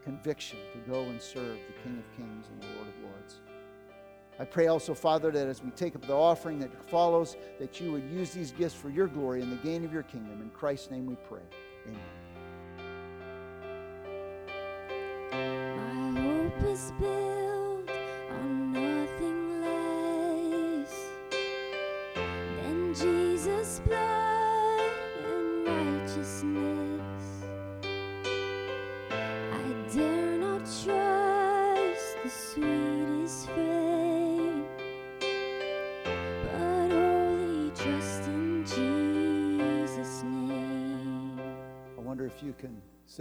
[0.03, 3.39] conviction to go and serve the King of Kings and the Lord of Lords.
[4.39, 7.91] I pray also, Father, that as we take up the offering that follows, that you
[7.91, 10.41] would use these gifts for your glory and the gain of your kingdom.
[10.41, 11.41] In Christ's name we pray.
[15.31, 17.22] My hope is built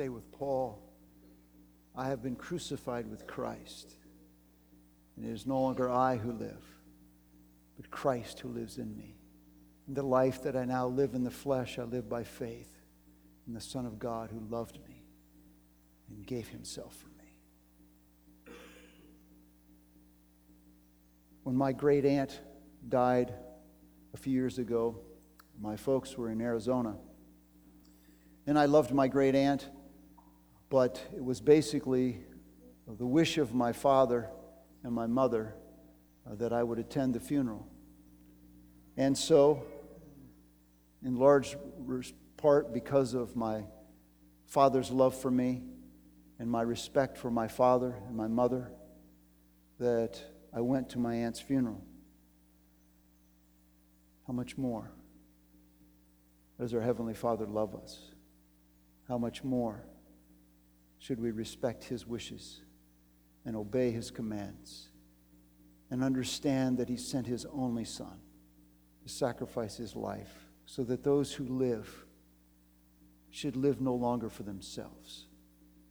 [0.03, 0.83] say with Paul,
[1.95, 3.95] I have been crucified with Christ,
[5.17, 6.65] and it is no longer I who live,
[7.77, 9.15] but Christ who lives in me.
[9.87, 12.73] And the life that I now live in the flesh, I live by faith
[13.47, 15.05] in the Son of God who loved me
[16.09, 18.57] and gave himself for me.
[21.45, 22.41] When my great aunt
[22.89, 23.33] died
[24.15, 24.99] a few years ago,
[25.61, 26.97] my folks were in Arizona.
[28.49, 29.69] And I loved my great aunt,
[30.73, 32.18] but it was basically
[32.87, 34.31] the wish of my father
[34.83, 35.55] and my mother
[36.27, 37.68] uh, that I would attend the funeral.
[38.97, 39.66] And so,
[41.05, 41.59] in large
[42.39, 43.64] part because of my
[44.47, 45.61] father's love for me
[46.39, 48.73] and my respect for my father and my mother,
[49.79, 50.23] that
[50.55, 51.85] I went to my aunt's funeral.
[54.27, 54.91] How much more
[56.59, 57.99] does our Heavenly Father love us?
[59.07, 59.85] How much more
[61.03, 62.61] should we respect His wishes
[63.45, 64.89] and obey His commands
[65.91, 68.21] and understand that He sent His only Son
[69.03, 70.33] to sacrifice His life
[70.65, 72.07] so that those who live
[73.31, 75.27] should live no longer for themselves,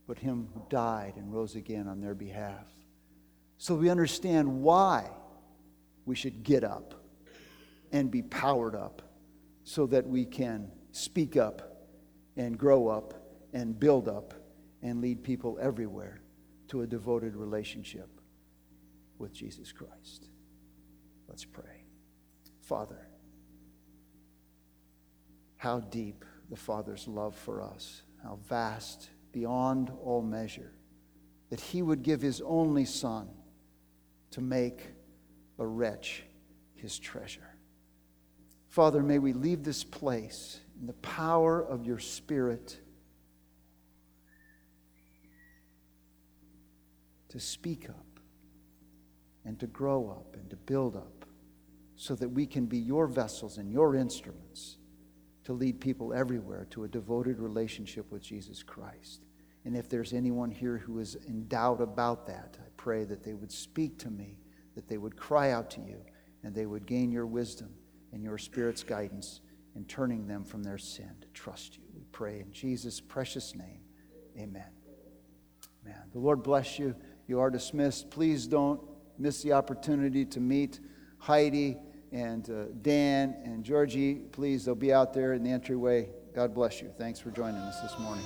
[0.08, 2.68] but Him who died and rose again on their behalf?
[3.58, 5.10] So we understand why
[6.06, 6.94] we should get up
[7.92, 9.02] and be powered up
[9.66, 11.84] so that we can speak up
[12.38, 13.14] and grow up
[13.52, 14.36] and build up
[14.82, 16.22] and lead people everywhere
[16.70, 18.10] to a devoted relationship
[19.18, 20.30] with Jesus Christ.
[21.28, 21.86] Let's pray.
[22.62, 23.08] Father,
[25.58, 30.72] how deep the Father's love for us, how vast beyond all measure,
[31.50, 33.30] that He would give His only Son
[34.32, 34.88] to make
[35.60, 36.24] a wretch
[36.74, 37.56] His treasure.
[38.68, 42.80] Father, may we leave this place in the power of your Spirit
[47.32, 48.20] to speak up
[49.46, 51.26] and to grow up and to build up
[51.96, 54.78] so that we can be your vessels and your instruments
[55.44, 59.22] to lead people everywhere to a devoted relationship with Jesus Christ.
[59.66, 63.34] And if there's anyone here who is in doubt about that, I pray that they
[63.34, 64.38] would speak to me,
[64.76, 66.02] that they would cry out to you,
[66.44, 67.70] and they would gain your wisdom
[68.12, 69.42] and your Spirit's guidance
[69.76, 71.84] in turning them from their sin to trust you.
[71.96, 73.82] We pray in Jesus' precious name.
[74.38, 74.70] Amen.
[75.84, 76.02] Amen.
[76.12, 76.96] The Lord bless you.
[77.32, 78.10] You are dismissed.
[78.10, 78.82] Please don't
[79.18, 80.82] miss the opportunity to meet
[81.18, 81.78] Heidi
[82.12, 84.16] and uh, Dan and Georgie.
[84.34, 86.10] Please, they'll be out there in the entryway.
[86.36, 86.92] God bless you.
[86.98, 88.26] Thanks for joining us this morning.